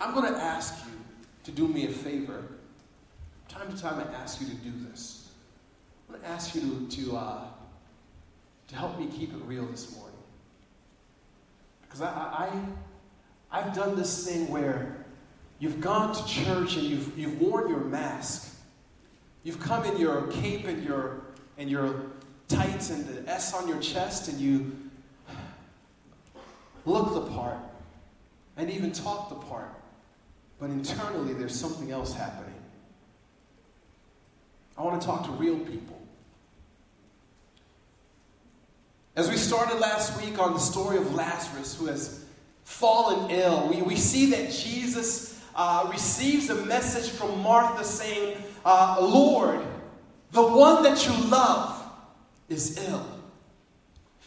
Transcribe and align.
I'm 0.00 0.14
going 0.14 0.32
to 0.32 0.38
ask 0.38 0.84
you 0.84 0.92
to 1.44 1.50
do 1.50 1.68
me 1.68 1.86
a 1.86 1.90
favor. 1.90 2.44
Time 3.48 3.74
to 3.74 3.80
time, 3.80 3.98
I 3.98 4.12
ask 4.14 4.40
you 4.40 4.46
to 4.48 4.54
do 4.54 4.72
this. 4.88 5.30
I'm 6.08 6.14
going 6.14 6.24
to 6.24 6.30
ask 6.30 6.54
you 6.54 6.60
to, 6.60 6.96
to, 7.04 7.16
uh, 7.16 7.44
to 8.68 8.76
help 8.76 8.98
me 8.98 9.06
keep 9.06 9.32
it 9.32 9.40
real 9.46 9.64
this 9.66 9.96
morning. 9.96 10.18
Because 11.82 12.02
I, 12.02 12.08
I, 12.08 12.50
I've 13.50 13.74
done 13.74 13.96
this 13.96 14.26
thing 14.26 14.48
where 14.48 15.04
you've 15.60 15.80
gone 15.80 16.14
to 16.14 16.26
church 16.26 16.76
and 16.76 16.86
you've, 16.86 17.18
you've 17.18 17.40
worn 17.40 17.68
your 17.68 17.80
mask. 17.80 18.54
You've 19.44 19.60
come 19.60 19.84
in 19.84 19.96
your 19.96 20.26
cape 20.26 20.66
and 20.66 20.82
your, 20.84 21.22
and 21.56 21.70
your 21.70 22.02
tights 22.48 22.90
and 22.90 23.06
the 23.06 23.30
S 23.30 23.54
on 23.54 23.68
your 23.68 23.78
chest, 23.78 24.28
and 24.28 24.38
you 24.40 24.76
look 26.84 27.14
the 27.14 27.32
part 27.32 27.58
and 28.56 28.70
even 28.70 28.92
talk 28.92 29.28
the 29.28 29.34
part. 29.36 29.70
But 30.58 30.70
internally, 30.70 31.34
there's 31.34 31.58
something 31.58 31.90
else 31.90 32.14
happening. 32.14 32.54
I 34.78 34.82
want 34.82 35.00
to 35.00 35.06
talk 35.06 35.24
to 35.24 35.30
real 35.32 35.58
people. 35.58 36.00
As 39.16 39.30
we 39.30 39.36
started 39.36 39.78
last 39.78 40.20
week 40.22 40.38
on 40.38 40.52
the 40.52 40.58
story 40.58 40.98
of 40.98 41.14
Lazarus, 41.14 41.76
who 41.78 41.86
has 41.86 42.24
fallen 42.64 43.30
ill, 43.30 43.68
we, 43.68 43.80
we 43.80 43.96
see 43.96 44.30
that 44.30 44.50
Jesus 44.50 45.42
uh, 45.54 45.88
receives 45.90 46.50
a 46.50 46.66
message 46.66 47.10
from 47.10 47.40
Martha 47.42 47.82
saying, 47.82 48.36
uh, 48.64 48.98
Lord, 49.00 49.60
the 50.32 50.42
one 50.42 50.82
that 50.82 51.06
you 51.06 51.30
love 51.30 51.82
is 52.48 52.78
ill. 52.88 53.06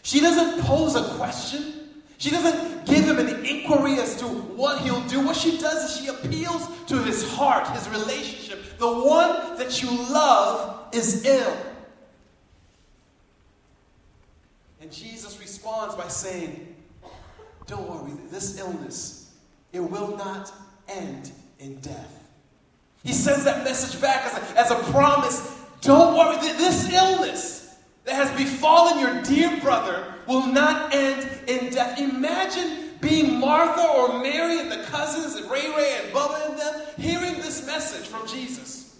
She 0.01 0.19
doesn't 0.21 0.61
pose 0.65 0.95
a 0.95 1.03
question. 1.15 1.91
She 2.17 2.31
doesn't 2.31 2.68
give 2.89 3.05
him 3.05 3.19
an 3.19 3.45
inquiry 3.45 3.99
as 3.99 4.15
to 4.17 4.25
what 4.25 4.81
he'll 4.81 5.03
do. 5.07 5.21
What 5.21 5.35
she 5.35 5.57
does 5.57 5.89
is 5.89 6.01
she 6.01 6.07
appeals 6.07 6.67
to 6.87 6.97
his 7.03 7.29
heart, 7.33 7.67
his 7.69 7.87
relationship. 7.89 8.77
The 8.77 8.87
one 8.87 9.57
that 9.57 9.81
you 9.81 9.89
love 10.11 10.93
is 10.93 11.25
ill. 11.25 11.57
And 14.81 14.91
Jesus 14.91 15.39
responds 15.39 15.95
by 15.95 16.07
saying, 16.07 16.75
Don't 17.67 17.87
worry, 17.87 18.13
this 18.29 18.57
illness, 18.57 19.35
it 19.71 19.81
will 19.81 20.17
not 20.17 20.51
end 20.87 21.31
in 21.59 21.79
death. 21.81 22.23
He 23.03 23.13
sends 23.13 23.43
that 23.45 23.63
message 23.63 24.01
back 24.01 24.25
as 24.25 24.37
a, 24.37 24.59
as 24.59 24.71
a 24.71 24.91
promise. 24.91 25.57
Don't 25.81 26.17
worry, 26.17 26.37
this 26.37 26.91
illness 26.91 27.75
that 28.05 28.15
has 28.15 28.31
befallen 28.37 28.99
your 28.99 29.21
dear 29.21 29.59
brother 29.61 30.15
will 30.29 30.45
not 30.45 30.93
end 30.93 31.27
in 31.47 31.73
death. 31.73 31.99
Imagine 31.99 32.91
being 33.01 33.39
Martha 33.39 33.81
or 33.81 34.21
Mary 34.21 34.59
and 34.59 34.71
the 34.71 34.83
cousins 34.83 35.35
and 35.35 35.49
Ray 35.49 35.67
Ray 35.75 35.99
and 36.03 36.13
Bubba 36.13 36.49
and 36.49 36.59
them 36.59 36.81
hearing 36.97 37.33
this 37.41 37.65
message 37.65 38.07
from 38.07 38.27
Jesus. 38.27 38.95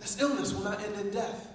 This 0.00 0.20
illness 0.20 0.54
will 0.54 0.64
not 0.64 0.82
end 0.82 0.98
in 0.98 1.10
death. 1.10 1.48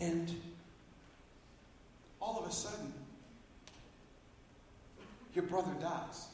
And 0.00 0.34
all 2.20 2.38
of 2.38 2.48
a 2.48 2.52
sudden, 2.52 2.92
your 5.34 5.44
brother 5.44 5.72
dies. 5.80 6.28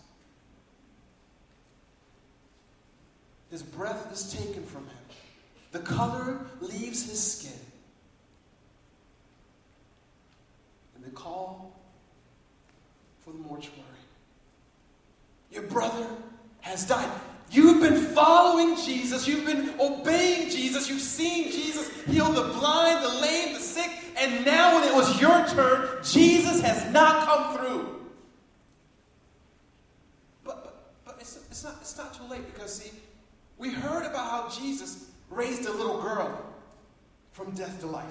His 3.51 3.63
breath 3.63 4.13
is 4.13 4.33
taken 4.33 4.65
from 4.65 4.83
him. 4.87 5.04
The 5.75 5.81
color 5.81 6.39
leaves 6.61 7.11
his 7.11 7.21
skin. 7.21 7.59
And 10.95 11.05
they 11.05 11.11
call 11.11 11.77
for 13.25 13.33
the 13.33 13.41
mortuary. 13.41 13.83
Your 15.51 15.65
brother 15.65 16.07
has 16.61 16.87
died. 16.87 17.11
You've 17.51 17.81
been 17.81 18.01
following 18.15 18.77
Jesus. 18.77 19.27
You've 19.27 19.47
been 19.47 19.75
obeying 19.81 20.49
Jesus. 20.49 20.89
You've 20.89 21.01
seen 21.01 21.51
Jesus 21.51 21.91
heal 22.03 22.31
the 22.31 22.53
blind, 22.57 23.05
the 23.05 23.21
lame, 23.21 23.55
the 23.55 23.59
sick. 23.59 23.91
And 24.17 24.45
now, 24.45 24.77
when 24.79 24.89
it 24.89 24.95
was 24.95 25.21
your 25.21 25.45
turn, 25.49 25.89
Jesus 26.05 26.61
has 26.61 26.89
not 26.93 27.27
come 27.27 27.57
through. 27.57 28.01
But, 30.45 30.63
but, 30.63 30.95
but 31.05 31.17
it's, 31.19 31.37
it's, 31.51 31.65
not, 31.65 31.79
it's 31.81 31.99
not 31.99 32.15
too 32.15 32.31
late 32.31 32.47
because, 32.55 32.77
see, 32.77 32.93
we 33.59 33.71
heard 33.71 34.07
about 34.07 34.31
how 34.31 34.49
Jesus 34.57 35.11
raised 35.35 35.67
a 35.67 35.73
little 35.73 36.01
girl 36.01 36.45
from 37.33 37.51
death 37.53 37.81
to 37.81 37.87
life. 37.87 38.05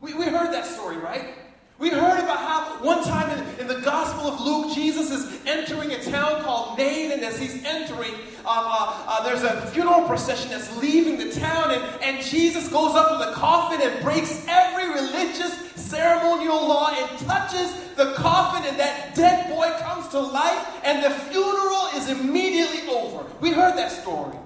We, 0.00 0.14
we 0.14 0.24
heard 0.24 0.52
that 0.52 0.66
story, 0.66 0.96
right? 0.96 1.34
We 1.78 1.90
heard 1.90 2.18
about 2.20 2.38
how 2.38 2.84
one 2.84 3.04
time 3.04 3.30
in, 3.38 3.60
in, 3.60 3.66
the 3.66 3.80
Gospel 3.82 4.28
of 4.28 4.40
Luke, 4.40 4.74
Jesus 4.74 5.10
is 5.10 5.46
entering 5.46 5.92
a 5.92 6.02
town 6.02 6.42
called 6.42 6.78
Nain, 6.78 7.12
and 7.12 7.22
as 7.22 7.38
he's 7.38 7.62
entering, 7.64 8.14
uh, 8.44 8.48
uh, 8.48 9.04
uh, 9.06 9.24
there's 9.24 9.42
a 9.42 9.60
funeral 9.72 10.06
procession 10.08 10.50
that's 10.50 10.74
leaving 10.78 11.18
the 11.18 11.30
town, 11.38 11.72
and, 11.72 12.02
and 12.02 12.24
Jesus 12.24 12.68
goes 12.68 12.96
up 12.96 13.10
to 13.10 13.26
the 13.26 13.32
coffin 13.32 13.86
and 13.86 14.02
breaks 14.02 14.42
every 14.48 14.88
religious 14.88 15.54
ceremonial 15.74 16.66
law 16.66 16.94
and 16.96 17.18
touches 17.20 17.74
the 17.96 18.14
coffin, 18.14 18.66
and 18.66 18.78
that 18.78 19.14
dead 19.14 19.50
boy 19.50 19.70
comes 19.80 20.08
to 20.08 20.18
life, 20.18 20.66
and 20.82 21.04
the 21.04 21.10
funeral 21.10 21.88
is 21.94 22.08
immediately 22.08 22.88
over. 22.88 23.26
We 23.40 23.52
heard 23.52 23.76
that 23.76 23.92
story. 23.92 24.36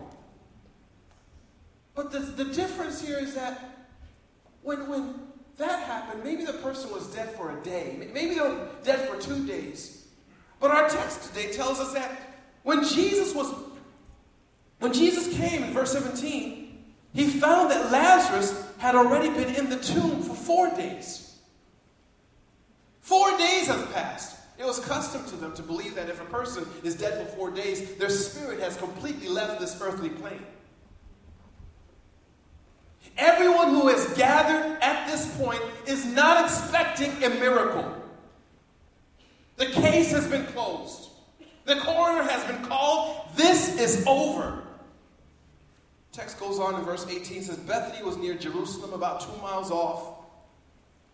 But 2.00 2.12
the, 2.12 2.20
the 2.20 2.46
difference 2.46 3.06
here 3.06 3.18
is 3.18 3.34
that 3.34 3.76
when, 4.62 4.88
when 4.88 5.16
that 5.58 5.80
happened, 5.80 6.24
maybe 6.24 6.46
the 6.46 6.54
person 6.54 6.90
was 6.90 7.06
dead 7.08 7.28
for 7.34 7.50
a 7.50 7.62
day, 7.62 7.94
maybe 8.14 8.36
they 8.36 8.40
were 8.40 8.68
dead 8.82 9.06
for 9.06 9.20
two 9.20 9.46
days. 9.46 10.06
But 10.60 10.70
our 10.70 10.88
text 10.88 11.28
today 11.28 11.52
tells 11.52 11.78
us 11.78 11.92
that 11.92 12.40
when 12.62 12.82
Jesus 12.84 13.34
was, 13.34 13.54
when 14.78 14.94
Jesus 14.94 15.36
came 15.36 15.62
in 15.62 15.74
verse 15.74 15.92
17, 15.92 16.82
he 17.12 17.26
found 17.26 17.70
that 17.70 17.92
Lazarus 17.92 18.66
had 18.78 18.94
already 18.94 19.28
been 19.28 19.54
in 19.54 19.68
the 19.68 19.76
tomb 19.76 20.22
for 20.22 20.34
four 20.34 20.70
days. 20.70 21.36
Four 23.02 23.36
days 23.36 23.66
have 23.66 23.92
passed. 23.92 24.38
It 24.58 24.64
was 24.64 24.80
custom 24.80 25.22
to 25.26 25.36
them 25.36 25.52
to 25.52 25.62
believe 25.62 25.96
that 25.96 26.08
if 26.08 26.18
a 26.18 26.24
person 26.24 26.66
is 26.82 26.94
dead 26.94 27.26
for 27.26 27.36
four 27.36 27.50
days, 27.50 27.96
their 27.96 28.08
spirit 28.08 28.58
has 28.60 28.78
completely 28.78 29.28
left 29.28 29.60
this 29.60 29.78
earthly 29.82 30.08
plane. 30.08 30.46
Everyone 33.20 33.68
who 33.68 33.88
has 33.88 34.06
gathered 34.14 34.78
at 34.80 35.06
this 35.06 35.36
point 35.36 35.60
is 35.86 36.06
not 36.06 36.42
expecting 36.42 37.12
a 37.22 37.28
miracle. 37.28 37.94
The 39.58 39.66
case 39.66 40.10
has 40.12 40.26
been 40.26 40.46
closed. 40.46 41.10
The 41.66 41.76
coroner 41.76 42.22
has 42.22 42.42
been 42.50 42.64
called. 42.64 43.28
This 43.36 43.78
is 43.78 44.04
over. 44.06 44.62
Text 46.12 46.40
goes 46.40 46.58
on 46.58 46.74
in 46.76 46.84
verse 46.84 47.06
18 47.06 47.42
says 47.42 47.58
Bethany 47.58 48.02
was 48.02 48.16
near 48.16 48.34
Jerusalem, 48.34 48.94
about 48.94 49.20
two 49.20 49.42
miles 49.42 49.70
off, 49.70 50.24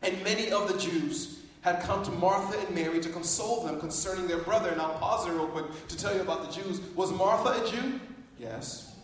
and 0.03 0.23
many 0.23 0.53
of 0.53 0.73
the 0.73 0.79
Jews 0.79 1.41
had 1.63 1.83
come 1.83 2.05
to 2.05 2.13
Martha 2.13 2.57
and 2.59 2.73
Mary 2.73 3.01
to 3.01 3.09
console 3.09 3.65
them 3.65 3.81
concerning 3.81 4.29
their 4.29 4.39
brother. 4.39 4.71
And 4.71 4.81
I'll 4.81 4.95
pause 4.95 5.27
there 5.27 5.35
real 5.35 5.49
quick 5.49 5.67
to 5.89 5.97
tell 5.97 6.15
you 6.15 6.21
about 6.21 6.49
the 6.49 6.63
Jews. 6.63 6.81
Was 6.95 7.11
Martha 7.13 7.63
a 7.63 7.69
Jew? 7.69 8.01
Yes. 8.39 8.95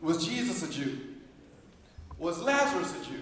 Was 0.00 0.24
Jesus 0.24 0.62
a 0.62 0.72
Jew? 0.72 1.11
Was 2.22 2.40
Lazarus 2.40 2.94
a 3.02 3.04
Jew? 3.04 3.20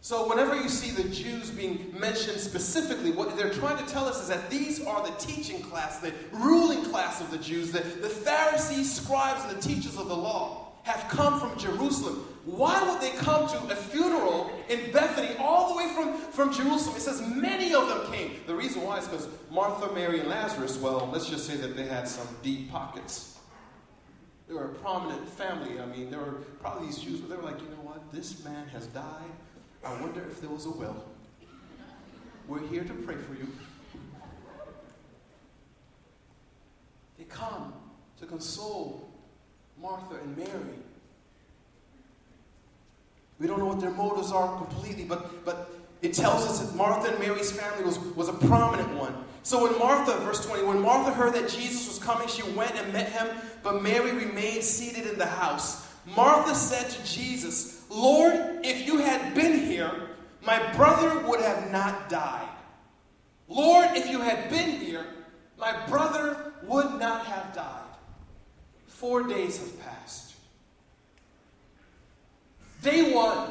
So, 0.00 0.28
whenever 0.28 0.54
you 0.54 0.68
see 0.68 0.92
the 0.92 1.08
Jews 1.08 1.50
being 1.50 1.92
mentioned 1.98 2.38
specifically, 2.38 3.10
what 3.10 3.36
they're 3.36 3.50
trying 3.50 3.84
to 3.84 3.92
tell 3.92 4.04
us 4.04 4.22
is 4.22 4.28
that 4.28 4.48
these 4.50 4.86
are 4.86 5.04
the 5.04 5.12
teaching 5.16 5.60
class, 5.62 5.98
the 5.98 6.12
ruling 6.30 6.84
class 6.84 7.20
of 7.20 7.32
the 7.32 7.38
Jews, 7.38 7.72
the, 7.72 7.80
the 7.80 8.08
Pharisees, 8.08 8.94
scribes, 8.94 9.42
and 9.44 9.58
the 9.58 9.60
teachers 9.60 9.98
of 9.98 10.06
the 10.06 10.14
law 10.14 10.74
have 10.84 11.04
come 11.08 11.40
from 11.40 11.58
Jerusalem. 11.58 12.24
Why 12.44 12.80
would 12.88 13.00
they 13.00 13.10
come 13.18 13.48
to 13.48 13.56
a 13.72 13.74
funeral 13.74 14.48
in 14.68 14.92
Bethany 14.92 15.34
all 15.40 15.72
the 15.72 15.78
way 15.78 15.88
from, 15.92 16.14
from 16.14 16.52
Jerusalem? 16.52 16.94
It 16.94 17.00
says 17.00 17.20
many 17.20 17.74
of 17.74 17.88
them 17.88 18.12
came. 18.12 18.36
The 18.46 18.54
reason 18.54 18.82
why 18.82 18.98
is 18.98 19.08
because 19.08 19.26
Martha, 19.50 19.92
Mary, 19.92 20.20
and 20.20 20.28
Lazarus, 20.28 20.78
well, 20.78 21.10
let's 21.12 21.28
just 21.28 21.48
say 21.48 21.56
that 21.56 21.76
they 21.76 21.86
had 21.86 22.06
some 22.06 22.28
deep 22.44 22.70
pockets. 22.70 23.33
They 24.46 24.54
were 24.54 24.64
a 24.64 24.74
prominent 24.74 25.28
family. 25.28 25.80
I 25.80 25.86
mean, 25.86 26.10
there 26.10 26.20
were 26.20 26.42
probably 26.60 26.88
these 26.88 26.98
Jews, 26.98 27.20
but 27.20 27.30
they 27.30 27.36
were 27.36 27.50
like, 27.50 27.60
you 27.60 27.68
know 27.68 27.82
what? 27.82 28.12
This 28.12 28.44
man 28.44 28.68
has 28.68 28.86
died. 28.88 29.32
I 29.84 29.92
wonder 30.00 30.22
if 30.22 30.40
there 30.40 30.50
was 30.50 30.66
a 30.66 30.70
will. 30.70 31.04
We're 32.46 32.66
here 32.68 32.84
to 32.84 32.92
pray 32.92 33.16
for 33.16 33.34
you. 33.34 33.48
They 37.18 37.24
come 37.24 37.72
to 38.20 38.26
console 38.26 39.08
Martha 39.80 40.16
and 40.16 40.36
Mary. 40.36 40.78
We 43.38 43.46
don't 43.46 43.58
know 43.58 43.66
what 43.66 43.80
their 43.80 43.90
motives 43.90 44.30
are 44.30 44.56
completely, 44.58 45.04
but, 45.04 45.44
but 45.44 45.70
it 46.02 46.14
tells 46.14 46.46
us 46.46 46.60
that 46.60 46.76
Martha 46.76 47.10
and 47.10 47.18
Mary's 47.18 47.50
family 47.50 47.84
was, 47.84 47.98
was 47.98 48.28
a 48.28 48.32
prominent 48.32 48.94
one. 48.94 49.24
So 49.44 49.62
when 49.62 49.78
Martha, 49.78 50.18
verse 50.20 50.44
20, 50.44 50.64
when 50.64 50.80
Martha 50.80 51.12
heard 51.12 51.34
that 51.34 51.50
Jesus 51.50 51.86
was 51.86 51.98
coming, 51.98 52.26
she 52.28 52.42
went 52.52 52.74
and 52.76 52.90
met 52.94 53.12
him, 53.12 53.28
but 53.62 53.82
Mary 53.82 54.12
remained 54.12 54.64
seated 54.64 55.06
in 55.06 55.18
the 55.18 55.26
house. 55.26 55.86
Martha 56.16 56.54
said 56.54 56.88
to 56.88 57.04
Jesus, 57.04 57.84
Lord, 57.90 58.32
if 58.62 58.86
you 58.86 58.98
had 58.98 59.34
been 59.34 59.60
here, 59.66 60.08
my 60.46 60.72
brother 60.72 61.26
would 61.28 61.42
have 61.42 61.70
not 61.70 62.08
died. 62.08 62.48
Lord, 63.46 63.90
if 63.94 64.10
you 64.10 64.20
had 64.20 64.48
been 64.48 64.80
here, 64.80 65.04
my 65.58 65.86
brother 65.88 66.54
would 66.62 66.98
not 66.98 67.26
have 67.26 67.54
died. 67.54 67.82
Four 68.86 69.24
days 69.24 69.58
have 69.58 69.80
passed. 69.84 70.34
Day 72.80 73.12
one, 73.12 73.50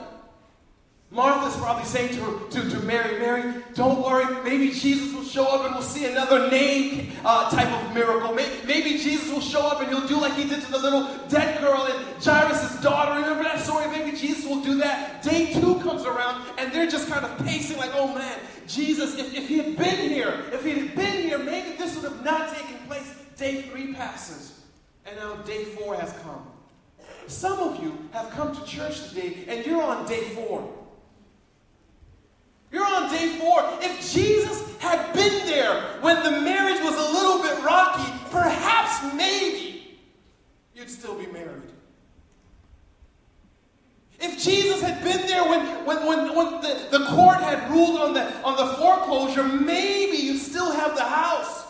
Martha's 1.13 1.55
probably 1.57 1.85
saying 1.85 2.09
to, 2.15 2.47
to, 2.49 2.69
to 2.71 2.79
Mary, 2.79 3.19
Mary, 3.19 3.63
don't 3.75 4.01
worry, 4.01 4.25
maybe 4.43 4.71
Jesus 4.71 5.13
will 5.13 5.23
show 5.23 5.45
up 5.45 5.65
and 5.65 5.75
we'll 5.75 5.83
see 5.83 6.05
another 6.05 6.49
Nain 6.49 7.11
uh, 7.23 7.51
type 7.51 7.71
of 7.71 7.93
miracle. 7.93 8.33
Maybe, 8.33 8.65
maybe, 8.65 8.97
Jesus 8.97 9.31
will 9.31 9.39
show 9.39 9.61
up 9.67 9.79
and 9.79 9.89
he'll 9.89 10.07
do 10.07 10.19
like 10.19 10.33
he 10.33 10.49
did 10.49 10.63
to 10.63 10.71
the 10.71 10.79
little 10.79 11.07
dead 11.27 11.61
girl 11.61 11.83
and 11.83 12.23
Jairus' 12.23 12.81
daughter. 12.81 13.21
Remember 13.21 13.43
that 13.43 13.59
story? 13.59 13.85
Maybe 13.89 14.17
Jesus 14.17 14.43
will 14.47 14.63
do 14.63 14.79
that. 14.79 15.21
Day 15.21 15.53
two 15.53 15.79
comes 15.81 16.03
around 16.03 16.47
and 16.57 16.73
they're 16.73 16.89
just 16.89 17.07
kind 17.07 17.23
of 17.23 17.45
pacing 17.45 17.77
like, 17.77 17.91
oh 17.93 18.07
man, 18.15 18.39
Jesus, 18.67 19.15
if, 19.15 19.35
if 19.35 19.47
he 19.47 19.57
had 19.57 19.77
been 19.77 20.09
here, 20.09 20.45
if 20.51 20.65
he 20.65 20.71
had 20.71 20.95
been 20.95 21.21
here, 21.21 21.37
maybe 21.37 21.77
this 21.77 21.95
would 21.95 22.11
have 22.11 22.25
not 22.25 22.55
taken 22.55 22.77
place. 22.87 23.13
Day 23.37 23.61
three 23.61 23.93
passes 23.93 24.61
and 25.05 25.15
now 25.17 25.35
day 25.43 25.63
four 25.63 25.95
has 25.95 26.11
come. 26.23 26.47
Some 27.27 27.59
of 27.59 27.83
you 27.83 28.09
have 28.13 28.31
come 28.31 28.55
to 28.55 28.65
church 28.65 29.09
today 29.09 29.45
and 29.47 29.63
you're 29.63 29.83
on 29.83 30.07
day 30.07 30.23
four. 30.29 30.82
You're 32.73 32.87
on 32.87 33.11
day 33.11 33.37
four. 33.37 33.61
If 33.81 34.11
Jesus 34.11 34.75
had 34.79 35.13
been 35.13 35.45
there 35.45 35.79
when 36.01 36.23
the 36.23 36.31
marriage 36.41 36.81
was 36.81 36.95
a 36.95 37.13
little 37.13 37.39
bit 37.43 37.63
rocky, 37.63 38.11
perhaps 38.31 39.13
maybe 39.13 39.99
you'd 40.73 40.89
still 40.89 41.13
be 41.13 41.27
married. 41.27 41.71
If 44.19 44.41
Jesus 44.41 44.81
had 44.81 45.03
been 45.03 45.27
there 45.27 45.43
when, 45.43 45.85
when, 45.85 46.07
when, 46.07 46.35
when 46.35 46.61
the, 46.61 46.87
the 46.97 47.05
court 47.09 47.37
had 47.37 47.69
ruled 47.69 48.01
on 48.01 48.15
the, 48.15 48.41
on 48.41 48.57
the 48.57 48.73
foreclosure, 48.77 49.43
maybe 49.43 50.17
you'd 50.17 50.39
still 50.41 50.71
have 50.71 50.95
the 50.95 51.03
house. 51.03 51.65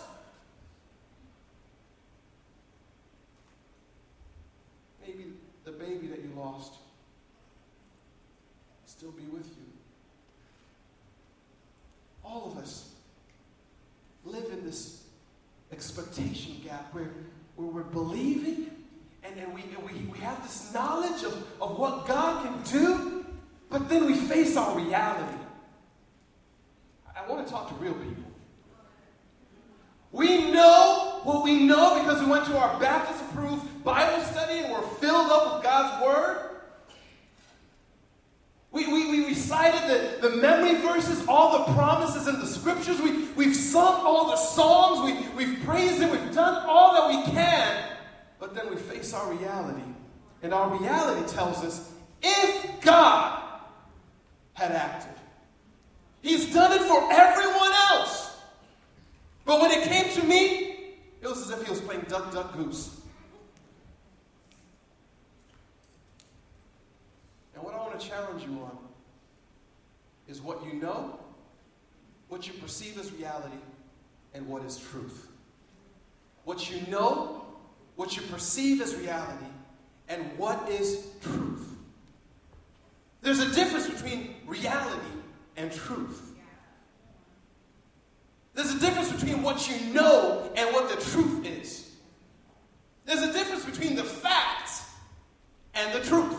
Maybe 5.06 5.34
the 5.66 5.72
baby 5.74 6.08
that 6.08 6.20
you 6.20 6.32
lost 6.38 6.76
still 8.86 9.12
be 9.12 9.24
with 9.24 9.48
you 9.48 9.64
all 12.34 12.52
of 12.52 12.58
us 12.58 12.90
live 14.26 14.46
in 14.52 14.66
this 14.66 15.04
expectation 15.72 16.60
gap 16.64 16.92
where, 16.94 17.12
where 17.56 17.68
we're 17.68 17.84
believing 17.84 18.72
and, 19.24 19.38
and 19.38 19.54
we, 19.54 19.64
we, 19.86 20.00
we 20.06 20.18
have 20.20 20.42
this 20.42 20.74
knowledge 20.74 21.24
of, 21.24 21.34
of 21.62 21.78
what 21.78 22.08
God 22.08 22.44
can 22.44 22.80
do, 22.80 23.26
but 23.70 23.88
then 23.88 24.06
we 24.06 24.16
face 24.16 24.58
our 24.58 24.76
reality. 24.76 25.38
I 27.16 27.30
want 27.30 27.46
to 27.46 27.54
talk 27.54 27.70
to 27.70 27.76
real 27.76 27.94
people. 27.94 28.24
We 30.12 30.52
know 30.52 31.22
what 31.24 31.44
we 31.44 31.64
know 31.64 32.00
because 32.00 32.20
we 32.20 32.28
went 32.28 32.46
to 32.46 32.58
our 32.58 32.80
Baptist 32.80 33.24
approved 33.30 33.84
Bible 33.84 34.24
study 34.26 34.60
and 34.60 34.74
we're 34.74 34.82
filled 34.82 35.32
up 35.32 35.56
with 35.56 35.64
God's 35.64 36.04
Word. 36.04 36.50
We, 38.72 38.92
we, 38.92 39.10
we 39.12 39.26
recited 39.28 40.20
the, 40.20 40.30
the 40.30 40.33
memory 40.44 40.76
verses, 40.82 41.26
all 41.28 41.66
the 41.66 41.74
promises 41.74 42.28
in 42.28 42.38
the 42.40 42.46
scriptures. 42.46 43.02
We, 43.02 43.30
we've 43.30 43.56
sung 43.56 44.06
all 44.06 44.30
the 44.30 44.36
songs. 44.36 45.10
We, 45.10 45.46
we've 45.46 45.64
praised 45.64 46.00
Him. 46.00 46.12
We've 46.12 46.34
done 46.34 46.66
all 46.68 46.94
that 46.94 47.08
we 47.08 47.32
can. 47.32 47.98
But 48.40 48.54
then 48.54 48.70
we 48.70 48.76
face 48.76 49.14
our 49.14 49.32
reality. 49.34 49.82
And 50.44 50.54
our 50.54 50.78
reality 50.78 51.34
tells 51.34 51.64
us 51.64 51.94
if 52.22 52.82
God 52.82 53.42
had 54.54 54.72
acted, 54.72 55.14
He's 56.22 56.54
done 56.54 56.74
it 56.74 56.82
for 56.82 57.12
everyone 57.12 57.72
else. 57.92 58.38
But 59.46 59.62
when 59.62 59.72
it 59.72 59.84
came 59.84 60.14
to 60.14 60.24
me, 60.26 60.96
it 61.22 61.28
was 61.28 61.42
as 61.42 61.58
if 61.58 61.66
He 61.66 61.72
was 61.72 61.80
playing 61.80 62.06
duck, 62.10 62.34
duck, 62.34 62.56
goose. 62.58 63.00
And 67.56 67.64
what 67.64 67.74
I 67.74 67.78
want 67.78 67.98
to 67.98 68.06
challenge 68.06 68.44
you 68.44 68.52
on 68.60 68.78
is 70.28 70.42
what 70.42 70.66
you 70.66 70.74
know, 70.74 71.20
what 72.30 72.48
you 72.48 72.54
perceive 72.54 72.98
as 73.00 73.12
reality, 73.14 73.58
and 74.34 74.48
what 74.48 74.64
is 74.64 74.78
truth. 74.78 75.28
What 76.44 76.70
you 76.70 76.82
know, 76.92 77.46
what 77.96 78.16
you 78.16 78.22
perceive 78.24 78.82
as 78.82 78.96
reality, 78.96 79.46
and 80.10 80.38
what 80.38 80.70
is 80.70 81.08
truth. 81.22 81.68
There's 83.22 83.40
a 83.40 83.54
difference 83.54 83.90
between 83.90 84.36
reality 84.46 85.00
and 85.56 85.72
truth. 85.72 86.32
There's 88.54 88.74
a 88.74 88.80
difference 88.80 89.12
between 89.12 89.42
what 89.42 89.70
you 89.70 89.94
know 89.94 90.52
and 90.56 90.74
what 90.74 90.90
the 90.90 91.04
truth 91.10 91.46
is. 91.46 91.92
There's 93.06 93.22
a 93.22 93.34
difference 93.34 93.66
between 93.66 93.96
the 93.96 94.04
facts 94.04 94.84
and 95.74 95.94
the 95.94 96.06
truth. 96.08 96.36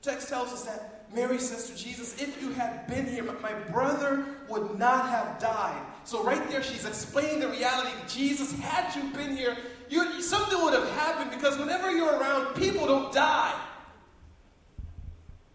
Text 0.00 0.28
tells 0.28 0.52
us 0.52 0.64
that 0.64 0.91
Mary 1.14 1.38
says 1.38 1.68
to 1.68 1.76
Jesus, 1.76 2.20
If 2.20 2.40
you 2.40 2.50
had 2.52 2.86
been 2.86 3.06
here, 3.06 3.22
my 3.42 3.52
brother 3.70 4.24
would 4.48 4.78
not 4.78 5.10
have 5.10 5.38
died. 5.38 5.80
So, 6.04 6.24
right 6.24 6.48
there, 6.50 6.62
she's 6.62 6.86
explaining 6.86 7.40
the 7.40 7.48
reality. 7.48 7.90
Jesus, 8.08 8.58
had 8.58 8.94
you 8.96 9.10
been 9.10 9.36
here, 9.36 9.56
you, 9.88 10.22
something 10.22 10.62
would 10.62 10.72
have 10.72 10.88
happened 10.92 11.30
because 11.30 11.58
whenever 11.58 11.90
you're 11.90 12.18
around, 12.18 12.54
people 12.54 12.86
don't 12.86 13.12
die. 13.12 13.54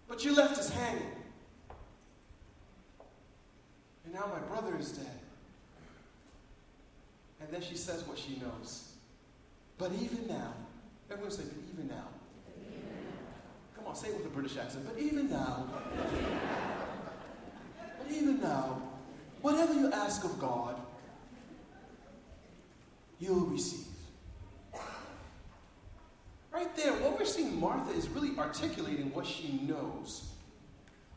But 0.08 0.24
you 0.24 0.36
left 0.36 0.58
us 0.58 0.70
hanging. 0.70 1.12
And 4.06 4.14
now 4.14 4.30
my 4.32 4.40
brother 4.48 4.78
is 4.78 4.92
dead. 4.92 5.06
And 7.42 7.50
then 7.52 7.62
she 7.62 7.76
says 7.76 8.04
what 8.08 8.18
she 8.18 8.40
knows. 8.40 8.92
But 9.78 9.92
even 10.02 10.28
now, 10.28 10.54
everyone 11.12 11.32
say, 11.32 11.44
but 11.44 11.74
even 11.74 11.88
now, 11.88 12.08
Come 13.88 13.96
on, 13.96 14.02
say 14.04 14.10
it 14.10 14.18
with 14.18 14.26
a 14.26 14.30
British 14.30 14.58
accent. 14.58 14.86
But 14.86 15.02
even 15.02 15.30
now, 15.30 15.66
but 17.98 18.12
even 18.12 18.42
now, 18.42 18.82
whatever 19.42 19.74
you 19.74 19.90
ask 19.94 20.26
of 20.26 20.38
God, 20.40 20.76
you'll 23.18 23.46
receive. 23.46 23.86
Right 26.52 26.76
there, 26.76 26.92
what 26.96 27.18
we're 27.18 27.24
seeing 27.24 27.58
Martha 27.58 27.92
is 27.98 28.10
really 28.10 28.38
articulating 28.38 29.14
what 29.14 29.26
she 29.26 29.62
knows. 29.64 30.32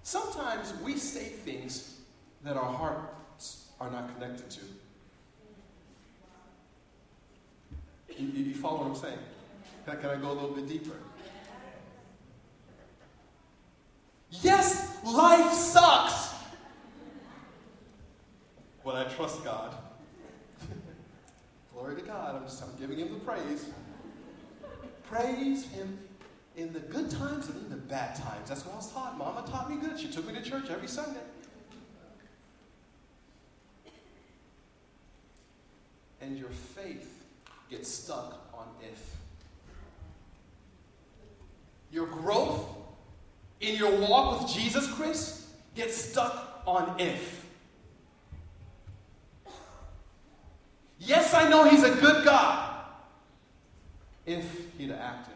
Sometimes 0.05 0.73
we 0.85 0.97
say 0.97 1.25
things 1.25 1.99
that 2.45 2.57
our 2.57 2.73
hearts 2.73 3.73
are 3.81 3.91
not 3.91 4.15
connected 4.15 4.49
to. 4.49 4.61
You, 8.17 8.29
you 8.29 8.55
follow 8.55 8.79
what 8.79 8.87
I'm 8.87 8.95
saying? 8.95 9.19
Can, 9.87 10.01
can 10.01 10.11
I 10.11 10.17
go 10.17 10.31
a 10.31 10.35
little 10.35 10.51
bit 10.51 10.69
deeper? 10.69 10.95
Yes, 14.31 14.99
life 15.05 15.53
sucks. 15.53 16.35
But 18.85 18.95
I 18.95 19.05
trust 19.13 19.45
God. 19.45 19.75
Glory 21.73 21.97
to 21.97 22.03
God. 22.03 22.37
I'm 22.37 22.45
just 22.45 22.63
I'm 22.63 22.75
giving 22.79 22.99
him 22.99 23.13
the 23.13 23.21
praise. 23.21 23.71
Praise 25.05 25.67
him 25.67 25.99
in 26.57 26.73
the 26.73 26.81
good 26.81 27.11
times 27.11 27.49
and 27.49 27.57
in 27.65 27.71
the 27.71 27.77
bad 27.77 28.15
times. 28.17 28.49
That's 28.49 28.65
what 28.65 28.75
I 28.75 28.77
was 28.77 28.93
taught. 28.93 29.19
Mama 29.19 29.45
taught 29.51 29.71
me 29.71 29.77
good. 29.77 29.99
She 29.99 30.09
took 30.09 30.27
me 30.27 30.35
to 30.35 30.43
church 30.43 30.71
every 30.71 30.89
Sunday. 30.89 31.21
And 36.21 36.39
your 36.39 36.51
faith 36.51 37.25
gets 37.71 37.89
stuck 37.89 38.47
on 38.55 38.67
if. 38.83 39.17
Your 41.91 42.07
growth 42.07 42.67
in 43.61 43.77
your 43.77 43.95
walk 43.97 44.41
with 44.41 44.51
Jesus, 44.51 44.91
Chris, 44.93 45.47
get 45.75 45.93
stuck 45.93 46.63
on 46.67 46.99
if. 46.99 47.45
Yes, 50.99 51.35
I 51.35 51.49
know 51.49 51.69
He's 51.69 51.83
a 51.83 51.95
good 51.95 52.25
God. 52.25 52.85
If 54.27 54.45
He'd 54.77 54.93
acted. 54.93 55.35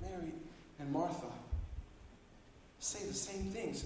Mary 0.00 0.32
and 0.78 0.92
Martha 0.92 1.26
say 2.78 3.04
the 3.06 3.14
same 3.14 3.44
things. 3.50 3.84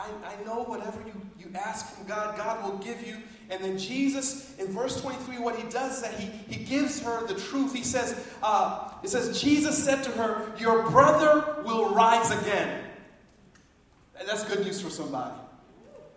I, 0.00 0.32
I 0.32 0.44
know 0.44 0.62
whatever 0.64 1.00
you, 1.06 1.12
you 1.38 1.50
ask 1.54 1.94
from 1.94 2.06
God, 2.06 2.36
God 2.36 2.64
will 2.64 2.78
give 2.78 3.06
you. 3.06 3.16
And 3.50 3.62
then 3.62 3.78
Jesus, 3.78 4.56
in 4.58 4.68
verse 4.68 5.00
23, 5.00 5.38
what 5.38 5.56
he 5.56 5.68
does 5.68 5.96
is 5.96 6.02
that 6.02 6.14
he, 6.14 6.26
he 6.52 6.64
gives 6.64 7.00
her 7.00 7.26
the 7.26 7.34
truth. 7.34 7.74
He 7.74 7.82
says, 7.82 8.28
uh, 8.42 8.92
it 9.02 9.08
says, 9.08 9.40
Jesus 9.40 9.82
said 9.82 10.02
to 10.04 10.10
her, 10.12 10.52
Your 10.58 10.88
brother 10.90 11.62
will 11.64 11.94
rise 11.94 12.30
again. 12.30 12.84
And 14.18 14.28
that's 14.28 14.44
good 14.44 14.64
news 14.64 14.80
for 14.80 14.90
somebody. 14.90 15.34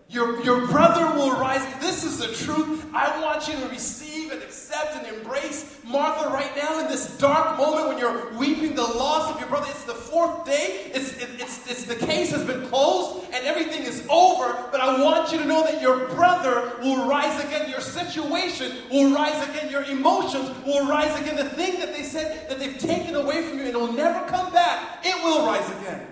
Your, 0.10 0.44
your 0.44 0.68
brother 0.68 1.18
will 1.18 1.32
rise. 1.32 1.66
This 1.82 2.04
is 2.04 2.20
the 2.20 2.28
truth. 2.46 2.86
I 2.94 3.20
want 3.22 3.48
you 3.48 3.56
to 3.56 3.68
receive 3.70 4.32
and 4.32 4.44
accept 4.44 4.96
and 4.96 5.18
embrace 5.18 5.73
Martha 5.94 6.28
right 6.30 6.54
now 6.56 6.80
in 6.80 6.88
this 6.88 7.18
dark 7.20 7.56
moment 7.56 7.88
when 7.88 8.00
you're 8.00 8.34
weeping 8.34 8.74
the 8.74 8.82
loss 8.82 9.32
of 9.32 9.40
your 9.40 9.48
brother. 9.48 9.68
It's 9.70 9.84
the 9.84 9.94
fourth 9.94 10.44
day. 10.44 10.92
It's, 10.92 11.14
it, 11.22 11.30
it's, 11.40 11.70
it's 11.70 11.86
the 11.86 11.96
case 11.96 12.32
has 12.32 12.44
been 12.44 12.68
closed 12.68 13.26
and 13.32 13.46
everything 13.46 13.84
is 13.84 14.04
over. 14.10 14.58
But 14.72 14.82
I 14.82 15.00
want 15.04 15.32
you 15.32 15.38
to 15.38 15.46
know 15.46 15.64
that 15.64 15.84
your 15.84 16.08
brother 16.10 16.74
will 16.82 17.08
rise 17.08 17.42
again. 17.46 17.70
Your 17.70 17.80
situation 17.80 18.76
will 18.92 19.14
rise 19.14 19.48
again. 19.50 19.70
Your 19.70 19.84
emotions 19.84 20.50
will 20.66 20.88
rise 20.88 21.18
again. 21.22 21.36
The 21.36 21.46
thing 21.46 21.80
that 21.80 21.94
they 21.94 22.02
said 22.02 22.50
that 22.50 22.58
they've 22.58 22.80
taken 22.80 23.14
away 23.14 23.48
from 23.48 23.60
you 23.60 23.66
and 23.66 23.76
will 23.76 23.94
never 23.94 24.28
come 24.28 24.52
back, 24.52 25.06
it 25.06 25.16
will 25.24 25.46
rise 25.46 25.70
again. 25.80 26.08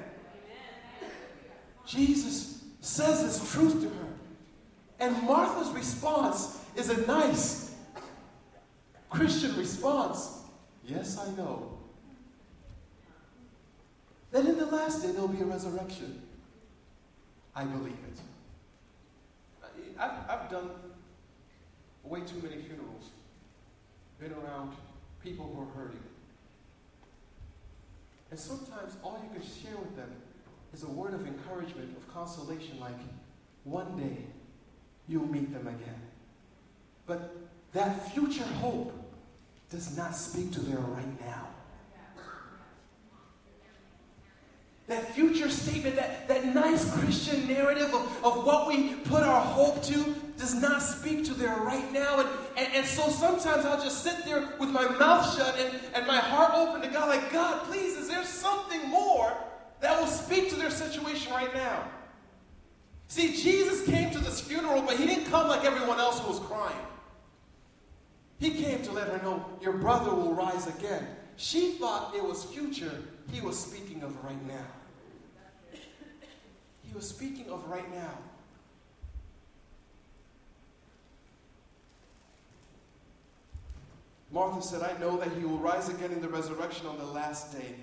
Jesus 1.88 2.64
says 2.82 3.24
this 3.24 3.52
truth 3.52 3.82
to 3.82 3.90
her. 3.90 4.08
And 5.00 5.24
Martha's 5.24 5.72
response 5.72 6.64
is 6.76 6.90
a 6.90 7.08
nice 7.08 7.71
Christian 9.12 9.56
response. 9.58 10.40
Yes, 10.84 11.20
I 11.20 11.30
know. 11.36 11.78
Then 14.32 14.48
in 14.48 14.58
the 14.58 14.66
last 14.66 15.04
day 15.04 15.12
there'll 15.12 15.28
be 15.28 15.42
a 15.42 15.46
resurrection. 15.46 16.22
I 17.54 17.66
believe 17.66 17.94
it. 17.94 18.20
I've, 20.00 20.30
I've 20.30 20.50
done 20.50 20.70
way 22.04 22.22
too 22.22 22.42
many 22.42 22.62
funerals, 22.62 23.10
been 24.20 24.34
around 24.34 24.74
people 25.22 25.46
who 25.54 25.62
are 25.62 25.84
hurting. 25.84 26.00
And 28.32 28.40
sometimes 28.40 28.96
all 29.04 29.22
you 29.22 29.40
can 29.40 29.48
share 29.48 29.78
with 29.78 29.96
them 29.96 30.10
is 30.74 30.84
a 30.84 30.88
word 30.88 31.14
of 31.14 31.28
encouragement, 31.28 31.96
of 31.98 32.12
consolation, 32.14 32.80
like 32.80 32.96
one 33.66 33.98
day 33.98 34.18
you'll 35.08 35.28
meet 35.28 35.54
them 35.54 35.68
again. 35.68 36.02
But 37.06 37.36
that 37.74 38.12
future 38.14 38.46
hope 38.62 39.01
does 39.72 39.98
not 39.98 40.16
speak 40.16 40.52
to 40.52 40.60
them 40.60 40.94
right 40.94 41.22
now. 41.22 41.48
That 44.88 45.16
future 45.16 45.50
statement, 45.50 45.96
that, 45.96 46.28
that 46.28 46.54
nice 46.54 46.94
Christian 47.00 47.48
narrative 47.48 47.94
of, 47.94 48.26
of 48.26 48.46
what 48.46 48.68
we 48.68 48.96
put 48.96 49.24
our 49.24 49.40
hope 49.40 49.82
to, 49.84 50.16
does 50.38 50.54
not 50.56 50.82
speak 50.82 51.24
to 51.26 51.34
their 51.34 51.56
right 51.56 51.92
now. 51.94 52.20
And, 52.20 52.30
and, 52.58 52.74
and 52.76 52.86
so 52.86 53.08
sometimes 53.08 53.64
I'll 53.64 53.82
just 53.82 54.04
sit 54.04 54.26
there 54.26 54.50
with 54.60 54.70
my 54.70 54.86
mouth 54.98 55.38
shut 55.38 55.58
and, 55.58 55.80
and 55.94 56.06
my 56.06 56.18
heart 56.18 56.52
open 56.54 56.82
to 56.82 56.88
God, 56.90 57.08
like, 57.08 57.32
God, 57.32 57.64
please, 57.68 57.96
is 57.96 58.10
there 58.10 58.26
something 58.26 58.90
more 58.90 59.34
that 59.82 60.00
will 60.00 60.08
speak 60.08 60.50
to 60.50 60.56
their 60.56 60.70
situation 60.70 61.32
right 61.34 61.54
now. 61.54 61.84
See, 63.08 63.34
Jesus 63.34 63.86
came 63.86 64.12
to 64.12 64.20
this 64.20 64.40
funeral, 64.40 64.82
but 64.82 64.98
he 64.98 65.06
didn't 65.06 65.26
come 65.26 65.48
like 65.48 65.66
everyone 65.66 66.00
else 66.00 66.20
who 66.20 66.30
was 66.30 66.40
crying. 66.40 66.78
He 68.42 68.50
came 68.50 68.82
to 68.82 68.92
let 68.92 69.08
her 69.08 69.22
know, 69.22 69.46
Your 69.62 69.74
brother 69.74 70.14
will 70.14 70.34
rise 70.34 70.66
again. 70.66 71.08
She 71.38 71.74
thought 71.74 72.16
it 72.16 72.24
was 72.24 72.44
future. 72.44 73.04
He 73.32 73.40
was 73.40 73.58
speaking 73.58 74.02
of 74.02 74.22
right 74.26 74.48
now. 74.48 74.66
He 75.72 76.94
was 76.96 77.08
speaking 77.08 77.48
of 77.50 77.64
right 77.70 77.90
now. 77.94 78.18
Martha 84.32 84.62
said, 84.62 84.82
I 84.82 84.98
know 85.00 85.18
that 85.18 85.32
he 85.38 85.46
will 85.46 85.60
rise 85.60 85.90
again 85.90 86.12
in 86.12 86.20
the 86.20 86.30
resurrection 86.30 86.88
on 86.88 86.98
the 86.98 87.06
last 87.06 87.52
day. 87.52 87.76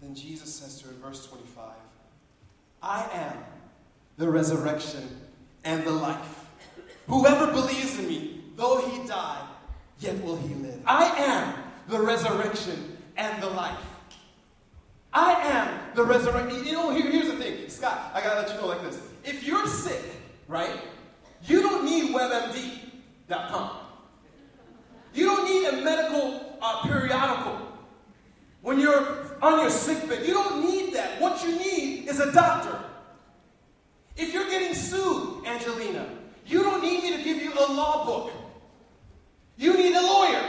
Then 0.00 0.16
Jesus 0.16 0.52
says 0.52 0.80
to 0.80 0.88
her 0.88 0.94
in 0.94 1.00
verse 1.00 1.26
25, 1.26 1.70
I 2.82 3.08
am 3.12 3.36
the 4.16 4.28
resurrection 4.28 5.20
and 5.64 5.84
the 5.84 5.92
life. 5.92 6.37
Whoever 7.08 7.52
believes 7.52 7.98
in 7.98 8.06
me, 8.06 8.44
though 8.56 8.88
he 8.88 9.06
die, 9.06 9.44
yet 9.98 10.22
will 10.22 10.36
he 10.36 10.54
live. 10.54 10.80
I 10.86 11.06
am 11.06 11.54
the 11.88 12.00
resurrection 12.00 12.96
and 13.16 13.42
the 13.42 13.48
life. 13.50 13.78
I 15.12 15.32
am 15.32 15.94
the 15.94 16.04
resurrection. 16.04 16.64
You 16.64 16.72
know, 16.72 16.90
here, 16.90 17.10
here's 17.10 17.28
the 17.28 17.36
thing. 17.36 17.68
Scott, 17.68 18.12
I 18.14 18.20
gotta 18.20 18.40
let 18.40 18.54
you 18.54 18.60
know 18.60 18.66
like 18.66 18.82
this. 18.82 19.00
If 19.24 19.42
you're 19.42 19.66
sick, 19.66 20.02
right, 20.46 20.78
you 21.46 21.62
don't 21.62 21.84
need 21.84 22.14
WebMD.com. 22.14 23.70
You 25.14 25.24
don't 25.24 25.44
need 25.44 25.66
a 25.66 25.82
medical 25.82 26.58
uh, 26.60 26.82
periodical. 26.82 27.58
When 28.60 28.78
you're 28.78 29.28
on 29.42 29.60
your 29.60 29.70
sick 29.70 30.08
bed. 30.08 30.26
You 30.26 30.34
don't 30.34 30.64
need 30.64 30.94
that. 30.94 31.20
What 31.20 31.42
you 31.44 31.58
need 31.58 32.08
is 32.08 32.20
a 32.20 32.32
doctor. 32.32 32.78
If 34.16 34.32
you're 34.32 34.48
getting 34.48 34.74
sued, 34.74 35.46
Angelina, 35.46 36.08
you 36.48 36.62
don't 36.62 36.82
need 36.82 37.02
me 37.02 37.16
to 37.16 37.22
give 37.22 37.42
you 37.42 37.52
a 37.52 37.66
law 37.72 38.04
book. 38.06 38.32
You 39.56 39.76
need 39.76 39.94
a 39.94 40.00
lawyer. 40.00 40.42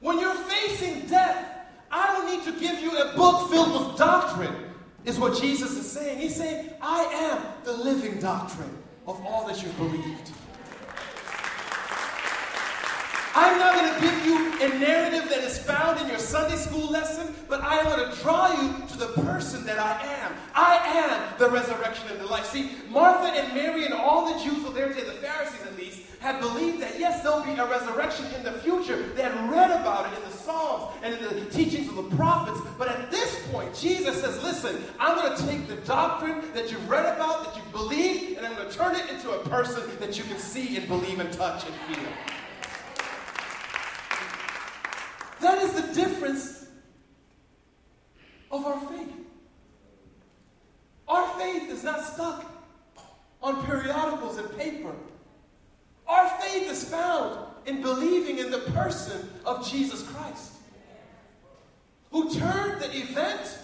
When 0.00 0.18
you're 0.18 0.34
facing 0.34 1.06
death, 1.06 1.48
I 1.90 2.06
don't 2.06 2.26
need 2.26 2.44
to 2.44 2.58
give 2.60 2.80
you 2.80 2.96
a 2.96 3.16
book 3.16 3.50
filled 3.50 3.88
with 3.88 3.98
doctrine, 3.98 4.54
is 5.04 5.18
what 5.18 5.40
Jesus 5.40 5.72
is 5.76 5.90
saying. 5.90 6.18
He's 6.18 6.36
saying, 6.36 6.70
I 6.80 7.02
am 7.02 7.42
the 7.64 7.72
living 7.72 8.18
doctrine 8.20 8.76
of 9.06 9.24
all 9.26 9.46
that 9.46 9.62
you've 9.62 9.76
believed. 9.76 10.30
I'm 13.34 13.58
not 13.58 13.74
going 13.74 13.94
to 13.94 14.00
give 14.00 14.26
you 14.26 14.52
a 14.60 14.78
narrative 14.78 15.30
that 15.30 15.38
is 15.38 15.58
found 15.58 15.98
in 16.00 16.08
your 16.08 16.18
Sunday 16.18 16.56
school 16.56 16.90
lesson, 16.90 17.34
but 17.48 17.62
I 17.62 17.82
want 17.84 18.12
to 18.12 18.22
draw 18.22 18.52
you 18.60 18.86
to 18.88 18.98
the 18.98 19.06
person 19.22 19.64
that 19.64 19.78
I 19.78 20.04
am. 20.04 20.32
I 20.54 20.76
am 20.76 21.38
the 21.38 21.48
resurrection 21.48 22.08
and 22.10 22.20
the 22.20 22.26
life. 22.26 22.44
See, 22.44 22.72
Martha 22.90 23.32
and 23.32 23.54
Mary 23.54 23.86
and 23.86 23.94
all 23.94 24.32
the 24.32 24.44
Jews 24.44 24.66
of 24.66 24.74
their 24.74 24.92
day, 24.92 25.04
the 25.04 25.12
Pharisees 25.12 25.62
at 25.66 25.78
least, 25.78 26.02
had 26.20 26.40
believed 26.40 26.82
that 26.82 27.00
yes, 27.00 27.22
there'll 27.22 27.42
be 27.42 27.52
a 27.52 27.66
resurrection 27.66 28.26
in 28.34 28.44
the 28.44 28.52
future. 28.52 29.02
They 29.14 29.22
had 29.22 29.50
read 29.50 29.70
about 29.70 30.12
it 30.12 30.16
in 30.18 30.30
the 30.30 30.36
Psalms 30.36 30.94
and 31.02 31.14
in 31.14 31.22
the 31.22 31.50
teachings 31.50 31.88
of 31.88 31.96
the 31.96 32.14
prophets. 32.14 32.60
But 32.76 32.88
at 32.88 33.10
this 33.10 33.40
point, 33.50 33.74
Jesus 33.74 34.20
says, 34.20 34.42
listen, 34.42 34.84
I'm 35.00 35.16
going 35.16 35.34
to 35.34 35.46
take 35.46 35.68
the 35.68 35.76
doctrine 35.86 36.52
that 36.52 36.70
you've 36.70 36.88
read 36.88 37.06
about, 37.16 37.44
that 37.44 37.56
you've 37.56 37.72
believed, 37.72 38.36
and 38.36 38.46
I'm 38.46 38.54
going 38.56 38.68
to 38.68 38.76
turn 38.76 38.94
it 38.94 39.08
into 39.08 39.30
a 39.30 39.38
person 39.48 39.82
that 40.00 40.18
you 40.18 40.24
can 40.24 40.36
see 40.38 40.76
and 40.76 40.86
believe 40.86 41.18
and 41.18 41.32
touch 41.32 41.64
and 41.64 41.74
feel. 41.96 42.08
That 45.42 45.60
is 45.60 45.72
the 45.72 45.92
difference 45.92 46.66
of 48.50 48.64
our 48.64 48.78
faith. 48.88 49.12
Our 51.08 51.28
faith 51.38 51.68
is 51.68 51.82
not 51.82 52.04
stuck 52.04 52.48
on 53.42 53.66
periodicals 53.66 54.38
and 54.38 54.56
paper. 54.56 54.94
Our 56.06 56.28
faith 56.40 56.70
is 56.70 56.88
found 56.88 57.44
in 57.66 57.82
believing 57.82 58.38
in 58.38 58.52
the 58.52 58.60
person 58.70 59.28
of 59.44 59.68
Jesus 59.68 60.02
Christ, 60.08 60.52
who 62.12 62.32
turned 62.32 62.80
the 62.80 62.96
event 62.96 63.58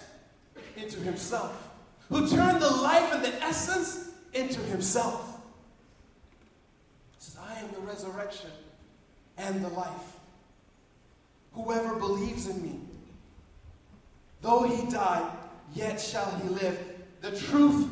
into 0.75 0.99
himself, 0.99 1.69
who 2.09 2.27
turned 2.27 2.61
the 2.61 2.69
life 2.69 3.13
and 3.13 3.23
the 3.23 3.41
essence 3.41 4.09
into 4.33 4.59
himself. 4.61 5.39
He 7.17 7.23
says, 7.23 7.37
I 7.41 7.59
am 7.59 7.71
the 7.71 7.79
resurrection 7.79 8.51
and 9.37 9.63
the 9.63 9.69
life. 9.69 10.18
Whoever 11.53 11.95
believes 11.95 12.47
in 12.47 12.61
me, 12.61 12.79
though 14.41 14.63
he 14.63 14.89
die, 14.91 15.29
yet 15.73 15.99
shall 15.99 16.29
he 16.41 16.49
live. 16.49 16.77
The 17.21 17.31
truth 17.31 17.87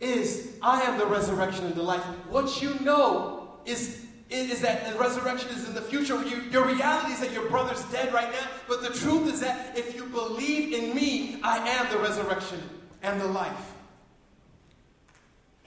is, 0.00 0.56
I 0.62 0.82
am 0.82 0.98
the 0.98 1.06
resurrection 1.06 1.66
and 1.66 1.74
the 1.74 1.82
life. 1.82 2.02
What 2.28 2.62
you 2.62 2.74
know 2.80 3.58
is, 3.64 4.04
is 4.30 4.60
that 4.62 4.90
the 4.90 4.98
resurrection 4.98 5.50
is 5.50 5.68
in 5.68 5.74
the 5.74 5.80
future. 5.80 6.22
You, 6.24 6.42
your 6.50 6.64
reality 6.66 7.12
is 7.12 7.20
that 7.20 7.32
your 7.32 7.48
brother's 7.48 7.82
dead 7.84 8.12
right 8.12 8.30
now. 8.32 8.48
But 8.68 8.82
the 8.82 8.90
truth 8.98 9.32
is 9.32 9.40
that 9.40 9.76
if 9.76 9.94
you 9.94 10.06
believe 10.06 10.72
in 10.72 10.94
me, 10.94 11.40
I 11.42 11.58
am 11.68 11.92
the 11.92 11.98
resurrection 11.98 12.60
and 13.02 13.20
the 13.20 13.28
life. 13.28 13.72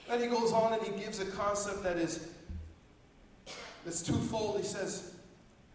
Then 0.08 0.20
he 0.20 0.26
goes 0.26 0.52
on 0.52 0.72
and 0.72 0.82
he 0.82 1.00
gives 1.00 1.18
a 1.20 1.26
concept 1.26 1.82
that 1.82 1.96
is 1.96 2.28
that's 3.84 4.02
twofold. 4.02 4.58
He 4.58 4.64
says, 4.64 5.15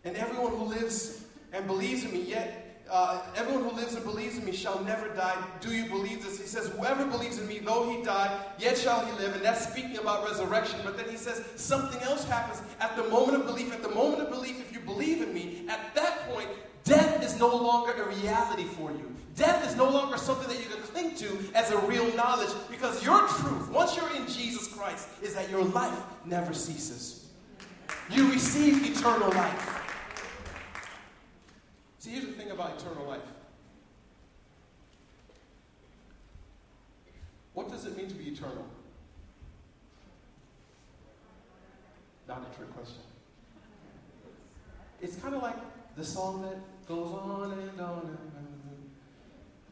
and 0.03 0.15
everyone 0.17 0.51
who 0.55 0.65
lives 0.65 1.25
and 1.53 1.67
believes 1.67 2.03
in 2.03 2.11
me, 2.11 2.21
yet 2.21 2.71
uh, 2.91 3.21
everyone 3.37 3.63
who 3.63 3.75
lives 3.75 3.95
and 3.95 4.03
believes 4.03 4.37
in 4.37 4.43
me 4.43 4.51
shall 4.51 4.83
never 4.83 5.07
die. 5.15 5.37
Do 5.61 5.73
you 5.73 5.85
believe 5.85 6.23
this? 6.23 6.39
He 6.39 6.45
says, 6.45 6.67
Whoever 6.67 7.05
believes 7.05 7.39
in 7.39 7.47
me, 7.47 7.59
though 7.59 7.89
he 7.89 8.03
die, 8.03 8.37
yet 8.59 8.77
shall 8.77 9.05
he 9.05 9.11
live. 9.13 9.33
And 9.33 9.45
that's 9.45 9.65
speaking 9.65 9.97
about 9.97 10.27
resurrection. 10.27 10.81
But 10.83 10.97
then 10.97 11.07
he 11.09 11.15
says, 11.15 11.41
something 11.55 12.01
else 12.01 12.25
happens 12.25 12.61
at 12.81 12.97
the 12.97 13.03
moment 13.03 13.37
of 13.37 13.45
belief. 13.45 13.73
At 13.73 13.81
the 13.81 13.89
moment 13.89 14.21
of 14.21 14.29
belief, 14.29 14.59
if 14.59 14.73
you 14.73 14.81
believe 14.81 15.21
in 15.21 15.33
me, 15.33 15.65
at 15.69 15.95
that 15.95 16.29
point, 16.29 16.49
death 16.83 17.23
is 17.23 17.39
no 17.39 17.47
longer 17.47 17.93
a 17.93 18.09
reality 18.09 18.65
for 18.65 18.91
you. 18.91 19.09
Death 19.37 19.65
is 19.65 19.77
no 19.77 19.89
longer 19.89 20.17
something 20.17 20.49
that 20.49 20.61
you 20.61 20.69
can 20.69 20.81
cling 20.83 21.15
to 21.15 21.39
as 21.55 21.71
a 21.71 21.77
real 21.87 22.13
knowledge 22.15 22.49
because 22.69 23.01
your 23.05 23.25
truth, 23.27 23.69
once 23.69 23.95
you're 23.95 24.13
in 24.17 24.27
Jesus 24.27 24.67
Christ, 24.67 25.07
is 25.21 25.33
that 25.35 25.49
your 25.49 25.63
life 25.63 25.97
never 26.25 26.53
ceases. 26.53 27.29
You 28.09 28.29
receive 28.29 28.85
eternal 28.97 29.29
life. 29.29 29.80
See, 32.01 32.09
here's 32.09 32.25
the 32.25 32.31
thing 32.31 32.49
about 32.49 32.81
eternal 32.81 33.05
life 33.05 33.21
What 37.53 37.69
does 37.69 37.85
it 37.85 37.95
mean 37.95 38.07
to 38.07 38.15
be 38.15 38.29
eternal? 38.29 38.65
Not 42.27 42.47
a 42.51 42.57
trick 42.57 42.73
question. 42.73 43.03
It's 44.99 45.15
kind 45.17 45.35
of 45.35 45.43
like 45.43 45.57
the 45.95 46.03
song 46.03 46.41
that 46.41 46.57
goes 46.87 47.13
on 47.13 47.51
and 47.51 47.79
on 47.79 47.79
and 47.79 47.81
on. 47.81 48.17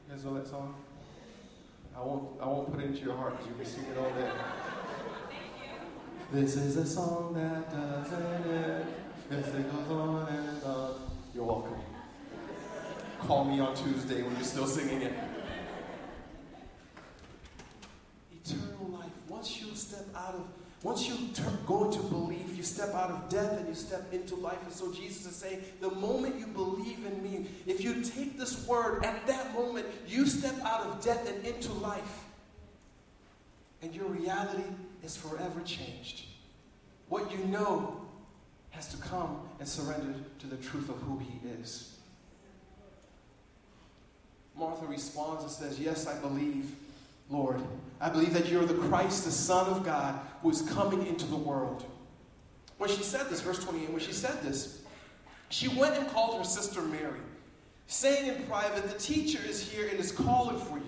You 0.08 0.14
guys 0.14 0.24
know 0.24 0.36
that 0.36 0.48
song? 0.48 0.76
I 1.98 2.02
won't, 2.02 2.40
I 2.40 2.46
won't 2.46 2.72
put 2.72 2.84
it 2.84 2.88
into 2.88 3.06
your 3.06 3.16
heart 3.16 3.38
because 3.38 3.48
you'll 3.48 3.58
be 3.58 3.66
singing 3.66 3.90
it 3.90 3.98
all 3.98 4.12
day. 4.12 4.32
This 6.32 6.58
is 6.58 6.78
a 6.78 6.86
song 6.86 7.34
that 7.34 7.72
doesn't 7.72 8.22
end. 8.22 8.86
Yes, 9.32 9.48
it 9.48 9.72
goes 9.72 9.90
on 9.90 10.28
and 10.28 10.64
on. 10.64 10.96
You're 11.34 11.46
welcome. 11.46 11.89
Call 13.20 13.46
me 13.46 13.60
on 13.60 13.76
Tuesday 13.76 14.22
when 14.24 14.36
you're 14.36 14.44
still 14.44 14.68
singing 14.68 15.02
it. 15.02 15.14
Eternal 18.44 19.00
life. 19.00 19.12
Once 19.28 19.62
you 19.62 19.76
step 19.76 20.06
out 20.16 20.36
of 20.36 20.48
once 20.82 21.10
you 21.10 21.16
turn, 21.34 21.58
go 21.68 21.86
into 21.86 22.00
belief, 22.04 22.56
you 22.56 22.64
step 22.64 22.94
out 22.94 23.12
of 23.12 23.28
death 23.28 23.58
and 23.58 23.68
you 23.68 23.76
step 23.76 24.14
into 24.14 24.36
life. 24.36 24.60
And 24.64 24.72
so 24.72 24.94
Jesus 24.94 25.26
is 25.26 25.36
saying, 25.36 25.62
the 25.82 25.92
moment 25.92 26.40
you 26.40 26.48
believe 26.48 27.06
in 27.06 27.22
me, 27.22 27.48
if 27.68 27.82
you 27.82 28.02
take 28.02 28.38
this 28.38 28.66
word, 28.66 29.04
at 29.04 29.28
that 29.28 29.54
moment, 29.54 29.88
you 30.08 30.26
step 30.26 30.56
out 30.64 30.82
of 30.82 31.04
death 31.04 31.30
and 31.30 31.46
into 31.46 31.74
life. 31.74 32.24
And 33.82 33.94
your 33.94 34.06
reality 34.06 34.64
is 35.04 35.18
forever 35.18 35.60
changed. 35.66 36.24
What 37.10 37.30
you 37.30 37.44
know 37.46 38.00
has 38.70 38.88
to 38.90 38.98
come 38.98 39.42
and 39.60 39.68
surrender 39.68 40.14
to 40.40 40.48
the 40.48 40.58
truth 40.58 40.90
of 40.90 40.96
who 41.02 41.18
he 41.18 41.42
is. 41.60 41.99
Responds 44.88 45.44
and 45.44 45.52
says, 45.52 45.80
Yes, 45.80 46.08
I 46.08 46.20
believe. 46.20 46.76
Lord. 47.30 47.62
I 48.02 48.10
believe 48.10 48.34
that 48.34 48.48
you're 48.48 48.66
the 48.66 48.88
Christ, 48.88 49.26
the 49.26 49.32
Son 49.32 49.68
of 49.68 49.84
God, 49.86 50.20
who 50.42 50.50
is 50.50 50.62
coming 50.64 51.06
into 51.06 51.26
the 51.26 51.36
world. 51.36 51.86
When 52.78 52.90
she 52.90 53.04
said 53.04 53.30
this, 53.30 53.42
verse 53.42 53.64
28, 53.64 53.90
when 53.92 54.00
she 54.00 54.14
said 54.14 54.42
this, 54.42 54.82
she 55.50 55.68
went 55.68 55.96
and 55.98 56.08
called 56.10 56.38
her 56.38 56.44
sister 56.44 56.82
Mary, 56.82 57.20
saying 57.88 58.28
in 58.28 58.44
private, 58.44 58.90
The 58.90 58.98
teacher 58.98 59.40
is 59.46 59.62
here 59.62 59.88
and 59.88 60.00
is 60.00 60.12
calling 60.12 60.60
for 60.60 60.78
you. 60.78 60.86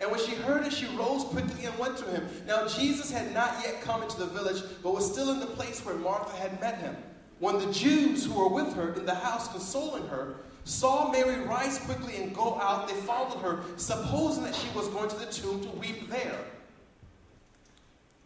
And 0.00 0.10
when 0.12 0.20
she 0.20 0.34
heard 0.36 0.64
it, 0.64 0.72
she 0.72 0.86
rose 0.96 1.24
quickly 1.24 1.64
and 1.64 1.76
went 1.76 1.96
to 1.98 2.04
him. 2.04 2.28
Now, 2.46 2.68
Jesus 2.68 3.10
had 3.10 3.34
not 3.34 3.56
yet 3.64 3.80
come 3.82 4.02
into 4.02 4.18
the 4.18 4.26
village, 4.26 4.62
but 4.82 4.94
was 4.94 5.10
still 5.10 5.32
in 5.32 5.40
the 5.40 5.46
place 5.46 5.84
where 5.84 5.96
Martha 5.96 6.36
had 6.36 6.60
met 6.60 6.78
him. 6.78 6.96
When 7.40 7.58
the 7.58 7.72
Jews 7.72 8.24
who 8.24 8.34
were 8.34 8.48
with 8.48 8.74
her 8.74 8.92
in 8.94 9.06
the 9.06 9.14
house 9.14 9.48
consoling 9.48 10.06
her 10.06 10.36
saw 10.68 11.10
Mary 11.10 11.40
rise 11.40 11.78
quickly 11.78 12.16
and 12.16 12.34
go 12.34 12.60
out, 12.60 12.88
they 12.88 12.94
followed 12.94 13.40
her, 13.40 13.60
supposing 13.76 14.44
that 14.44 14.54
she 14.54 14.68
was 14.76 14.86
going 14.88 15.08
to 15.08 15.16
the 15.16 15.26
tomb 15.26 15.62
to 15.62 15.68
weep 15.70 16.10
there. 16.10 16.38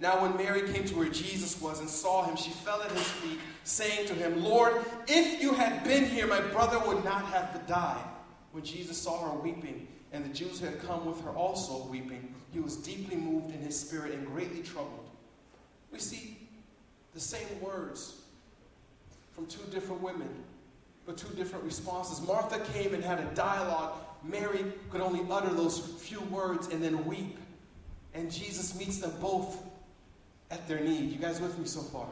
Now, 0.00 0.20
when 0.20 0.36
Mary 0.36 0.72
came 0.72 0.84
to 0.86 0.96
where 0.96 1.08
Jesus 1.08 1.60
was 1.60 1.78
and 1.78 1.88
saw 1.88 2.24
him, 2.24 2.34
she 2.34 2.50
fell 2.50 2.82
at 2.82 2.90
his 2.90 3.06
feet, 3.06 3.38
saying 3.62 4.08
to 4.08 4.14
him, 4.14 4.42
Lord, 4.42 4.84
if 5.06 5.40
you 5.40 5.54
had 5.54 5.84
been 5.84 6.04
here, 6.04 6.26
my 6.26 6.40
brother 6.40 6.80
would 6.80 7.04
not 7.04 7.24
have 7.26 7.64
died. 7.68 8.04
When 8.50 8.64
Jesus 8.64 8.98
saw 8.98 9.30
her 9.30 9.38
weeping, 9.38 9.86
and 10.12 10.24
the 10.24 10.34
Jews 10.34 10.58
who 10.58 10.66
had 10.66 10.82
come 10.82 11.06
with 11.06 11.22
her 11.22 11.30
also 11.30 11.86
weeping, 11.86 12.34
he 12.52 12.58
was 12.58 12.76
deeply 12.76 13.16
moved 13.16 13.54
in 13.54 13.60
his 13.60 13.78
spirit 13.78 14.12
and 14.12 14.26
greatly 14.26 14.62
troubled. 14.62 15.08
We 15.92 16.00
see 16.00 16.36
the 17.14 17.20
same 17.20 17.60
words 17.60 18.16
from 19.32 19.46
two 19.46 19.62
different 19.70 20.02
women 20.02 20.28
but 21.06 21.16
two 21.16 21.34
different 21.34 21.64
responses. 21.64 22.20
Martha 22.26 22.60
came 22.72 22.94
and 22.94 23.02
had 23.02 23.18
a 23.18 23.24
dialogue. 23.34 23.98
Mary 24.24 24.64
could 24.90 25.00
only 25.00 25.20
utter 25.30 25.52
those 25.52 25.78
few 25.78 26.20
words 26.22 26.68
and 26.68 26.82
then 26.82 27.04
weep. 27.04 27.38
And 28.14 28.30
Jesus 28.30 28.78
meets 28.78 28.98
them 28.98 29.12
both 29.20 29.58
at 30.50 30.66
their 30.68 30.80
need. 30.80 31.10
You 31.10 31.18
guys 31.18 31.40
with 31.40 31.58
me 31.58 31.66
so 31.66 31.80
far? 31.80 32.06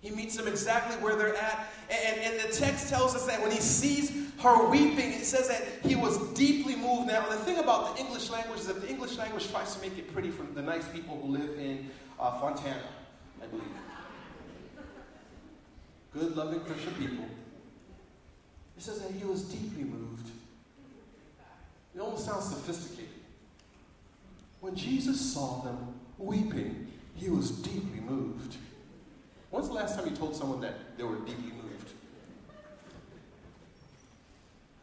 He 0.00 0.10
meets 0.10 0.36
them 0.36 0.48
exactly 0.48 0.96
where 1.02 1.14
they're 1.14 1.36
at. 1.36 1.66
And, 1.90 2.20
and, 2.20 2.40
the 2.40 2.54
text 2.54 2.88
tells 2.88 3.14
us 3.14 3.26
that 3.26 3.42
when 3.42 3.50
he 3.50 3.60
sees 3.60 4.10
her 4.38 4.70
weeping, 4.70 5.12
it 5.12 5.26
says 5.26 5.48
that 5.48 5.62
he 5.84 5.94
was 5.94 6.16
deeply 6.32 6.74
moved. 6.74 7.08
Now, 7.08 7.28
the 7.28 7.36
thing 7.36 7.58
about 7.58 7.94
the 7.94 8.02
English 8.02 8.30
language 8.30 8.60
is 8.60 8.66
that 8.68 8.80
the 8.80 8.88
English 8.88 9.18
language 9.18 9.50
tries 9.50 9.74
to 9.74 9.82
make 9.82 9.98
it 9.98 10.10
pretty 10.14 10.30
for 10.30 10.44
the 10.54 10.62
nice 10.62 10.88
people 10.88 11.20
who 11.20 11.32
live 11.32 11.58
in 11.58 11.90
uh, 12.18 12.40
Fontana, 12.40 12.80
I 13.42 13.46
believe. 13.46 13.64
Good, 16.14 16.36
loving 16.36 16.60
Christian 16.60 16.94
people. 16.94 17.26
It 18.80 18.84
says 18.84 19.00
that 19.00 19.10
he 19.12 19.26
was 19.26 19.42
deeply 19.42 19.84
moved. 19.84 20.30
It 21.94 22.00
almost 22.00 22.24
sounds 22.24 22.46
sophisticated. 22.46 23.10
When 24.62 24.74
Jesus 24.74 25.20
saw 25.20 25.60
them 25.60 25.92
weeping, 26.16 26.86
he 27.14 27.28
was 27.28 27.50
deeply 27.50 28.00
moved. 28.00 28.56
When's 29.50 29.68
the 29.68 29.74
last 29.74 29.96
time 29.96 30.08
you 30.08 30.16
told 30.16 30.34
someone 30.34 30.62
that 30.62 30.96
they 30.96 31.04
were 31.04 31.16
deeply 31.16 31.52
moved? 31.62 31.90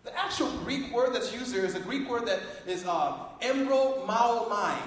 The 0.04 0.16
actual 0.16 0.52
Greek 0.64 0.94
word 0.94 1.16
that's 1.16 1.34
used 1.34 1.52
there 1.52 1.66
is 1.66 1.74
a 1.74 1.80
Greek 1.80 2.08
word 2.08 2.28
that 2.28 2.42
is 2.68 2.86
uh, 2.86 3.18
embrimaomai, 3.42 4.78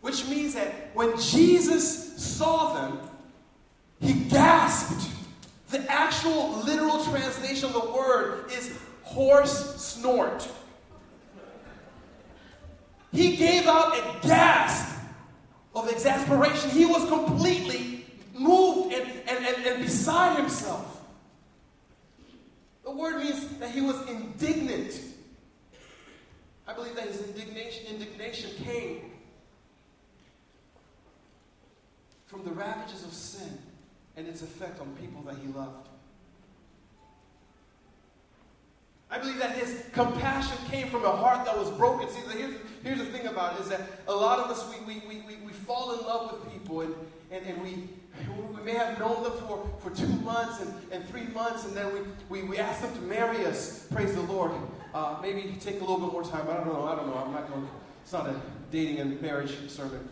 which 0.00 0.26
means 0.28 0.54
that 0.54 0.94
when 0.94 1.14
Jesus 1.20 2.16
saw 2.16 2.72
them, 2.72 3.00
he 4.00 4.14
gasped 4.14 5.10
the 5.70 5.90
actual 5.90 6.58
literal 6.64 7.04
translation 7.04 7.66
of 7.66 7.74
the 7.74 7.90
word 7.92 8.50
is 8.50 8.76
horse 9.02 9.76
snort. 9.76 10.48
He 13.12 13.36
gave 13.36 13.66
out 13.66 13.96
a 13.96 14.26
gasp 14.26 14.98
of 15.74 15.88
exasperation. 15.88 16.70
He 16.70 16.86
was 16.86 17.08
completely 17.08 18.04
moved 18.34 18.94
and, 18.94 19.08
and, 19.28 19.46
and, 19.46 19.66
and 19.66 19.84
beside 19.84 20.38
himself. 20.38 21.02
The 22.84 22.90
word 22.90 23.18
means 23.18 23.46
that 23.58 23.70
he 23.70 23.80
was 23.80 23.96
indignant. 24.08 25.00
I 26.66 26.72
believe 26.72 26.94
that 26.96 27.06
his 27.06 27.22
indignation, 27.22 27.86
indignation 27.86 28.50
came 28.64 29.10
from 32.26 32.44
the 32.44 32.50
ravages 32.50 33.04
of 33.04 33.12
sin 33.12 33.58
and 34.16 34.26
its 34.26 34.42
effect 34.42 34.80
on 34.80 34.88
people 34.96 35.22
that 35.22 35.36
he 35.36 35.48
loved. 35.52 35.88
I 39.10 39.18
believe 39.18 39.38
that 39.38 39.56
his 39.56 39.84
compassion 39.92 40.56
came 40.70 40.88
from 40.88 41.04
a 41.04 41.10
heart 41.10 41.44
that 41.44 41.58
was 41.58 41.70
broken. 41.72 42.08
See, 42.08 42.20
here's, 42.38 42.54
here's 42.84 42.98
the 42.98 43.06
thing 43.06 43.26
about 43.26 43.56
it 43.56 43.62
is 43.62 43.68
that 43.68 43.80
a 44.06 44.14
lot 44.14 44.38
of 44.38 44.50
us, 44.50 44.64
we, 44.86 44.94
we, 44.94 45.22
we, 45.26 45.36
we 45.44 45.52
fall 45.52 45.98
in 45.98 46.06
love 46.06 46.32
with 46.32 46.52
people 46.52 46.82
and, 46.82 46.94
and, 47.32 47.44
and 47.44 47.62
we, 47.62 47.88
we 48.56 48.62
may 48.62 48.74
have 48.74 48.98
known 49.00 49.22
them 49.24 49.32
for, 49.48 49.68
for 49.80 49.90
two 49.90 50.06
months 50.06 50.60
and, 50.60 50.72
and 50.92 51.08
three 51.08 51.26
months, 51.28 51.64
and 51.64 51.76
then 51.76 51.92
we, 51.92 52.42
we, 52.42 52.48
we 52.48 52.58
ask 52.58 52.82
them 52.82 52.94
to 52.94 53.00
marry 53.00 53.46
us. 53.46 53.86
Praise 53.90 54.14
the 54.14 54.22
Lord. 54.22 54.52
Uh, 54.94 55.16
maybe 55.22 55.56
take 55.60 55.76
a 55.76 55.80
little 55.80 55.98
bit 55.98 56.12
more 56.12 56.22
time. 56.22 56.46
I 56.48 56.54
don't 56.54 56.66
know. 56.66 56.84
I 56.84 56.94
don't 56.94 57.06
know. 57.06 57.14
I'm 57.14 57.32
not 57.32 57.48
going. 57.48 57.68
It's 58.02 58.12
not 58.12 58.26
a 58.26 58.34
dating 58.70 58.98
and 58.98 59.20
marriage 59.22 59.56
sermon. 59.68 60.08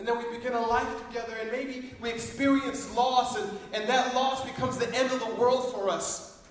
And 0.00 0.08
then 0.08 0.16
we 0.16 0.34
begin 0.34 0.54
a 0.54 0.60
life 0.60 0.88
together, 1.08 1.36
and 1.42 1.52
maybe 1.52 1.92
we 2.00 2.08
experience 2.08 2.90
loss, 2.96 3.36
and, 3.36 3.50
and 3.74 3.86
that 3.86 4.14
loss 4.14 4.42
becomes 4.46 4.78
the 4.78 4.88
end 4.94 5.12
of 5.12 5.20
the 5.20 5.34
world 5.34 5.74
for 5.74 5.90
us. 5.90 6.42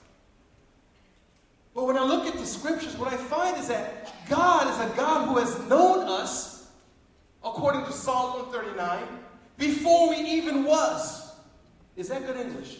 But 1.74 1.88
when 1.88 1.98
I 1.98 2.04
look 2.04 2.28
at 2.28 2.36
the 2.36 2.46
scriptures, 2.46 2.96
what 2.96 3.12
I 3.12 3.18
find 3.18 3.58
is 3.58 3.68
that 3.70 4.14
God 4.30 4.68
is 4.68 4.92
a 4.92 4.96
God 4.96 5.30
who 5.30 5.40
has 5.40 5.68
known 5.68 6.08
us, 6.08 6.68
according 7.44 7.86
to 7.86 7.92
Psalm 7.92 8.34
139, 8.52 9.02
before 9.58 10.10
we 10.10 10.18
even 10.18 10.64
was. 10.64 11.32
Is 11.96 12.10
that 12.10 12.28
good 12.28 12.38
English? 12.38 12.78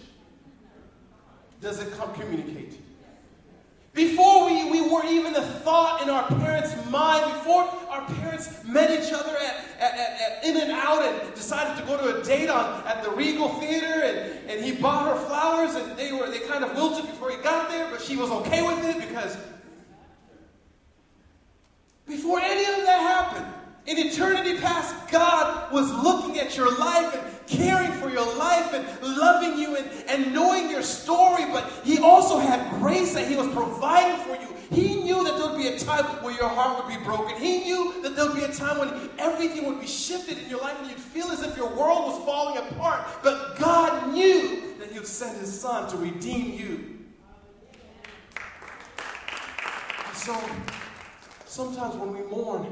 Does 1.62 1.80
it 1.80 1.92
come 1.94 2.14
communicate? 2.14 2.80
Before 3.94 4.46
we, 4.46 4.70
we 4.70 4.82
were 4.82 5.04
even 5.06 5.36
a 5.36 5.42
thought 5.42 6.02
in 6.04 6.10
our 6.10 6.28
parents' 6.28 6.76
mind, 6.90 7.26
before 7.34 7.64
our 7.90 8.06
parents 8.06 8.64
met 8.64 8.92
each 8.92 9.12
other 9.12 9.36
at, 9.38 9.66
at, 9.80 9.94
at, 9.94 10.22
at, 10.22 10.46
In 10.46 10.58
and 10.58 10.72
Out 10.72 11.02
and 11.02 11.34
decided 11.34 11.80
to 11.82 11.88
go 11.88 11.98
to 11.98 12.20
a 12.20 12.24
date 12.24 12.50
on, 12.50 12.86
at 12.86 13.04
the 13.04 13.10
Regal 13.10 13.50
Theater, 13.60 13.88
and, 13.88 14.50
and 14.50 14.64
he 14.64 14.74
bought 14.74 15.08
her 15.08 15.26
flowers, 15.26 15.76
and 15.76 15.98
they, 15.98 16.12
were, 16.12 16.30
they 16.30 16.40
kind 16.40 16.64
of 16.64 16.76
wilted 16.76 17.08
before 17.08 17.32
he 17.32 17.38
got 17.38 17.70
there, 17.70 17.90
but 17.90 18.02
she 18.02 18.16
was 18.16 18.30
okay 18.30 18.62
with 18.66 18.86
it 18.86 19.08
because 19.08 19.38
before 22.08 22.40
any 22.40 22.66
of 22.66 22.86
that 22.86 23.00
happened, 23.02 23.59
in 23.86 23.98
eternity 23.98 24.60
past, 24.60 24.94
God 25.12 25.72
was 25.72 25.92
looking 26.04 26.40
at 26.40 26.56
your 26.56 26.78
life 26.78 27.14
and 27.16 27.48
caring 27.48 27.92
for 27.94 28.10
your 28.10 28.36
life 28.36 28.74
and 28.74 28.86
loving 29.18 29.58
you 29.58 29.76
and, 29.76 29.90
and 30.08 30.34
knowing 30.34 30.70
your 30.70 30.84
story, 30.84 31.46
but 31.52 31.72
He 31.84 32.00
also 32.00 32.38
had 32.40 32.70
grace 32.80 33.14
that 33.14 33.28
He 33.28 33.36
was 33.36 33.48
providing 33.48 34.24
for 34.24 34.42
you. 34.42 34.56
He 34.70 35.02
knew 35.02 35.24
that 35.24 35.38
there 35.38 35.50
would 35.50 35.58
be 35.58 35.68
a 35.68 35.80
time 35.80 36.06
where 36.24 36.34
your 36.34 36.48
heart 36.48 36.86
would 36.86 36.96
be 36.96 37.04
broken. 37.04 37.36
He 37.38 37.64
knew 37.64 38.02
that 38.04 38.16
there 38.16 38.28
would 38.28 38.36
be 38.36 38.44
a 38.44 38.54
time 38.54 38.78
when 38.78 39.10
everything 39.18 39.66
would 39.66 39.82
be 39.82 39.88
shifted 39.88 40.38
in 40.38 40.48
your 40.48 40.62
life 40.62 40.80
and 40.80 40.90
you'd 40.90 41.00
feel 41.00 41.28
as 41.32 41.42
if 41.42 41.58
your 41.58 41.70
world 41.70 42.14
was 42.14 42.26
falling 42.26 42.58
apart. 42.58 43.08
But 43.24 43.58
God 43.58 44.14
knew 44.14 44.76
that 44.78 44.92
He 44.92 45.00
would 45.00 45.08
send 45.08 45.40
His 45.40 45.60
Son 45.60 45.90
to 45.90 45.98
redeem 45.98 46.60
you. 46.60 46.96
So, 50.14 50.40
sometimes 51.46 51.96
when 51.96 52.14
we 52.14 52.22
mourn, 52.30 52.72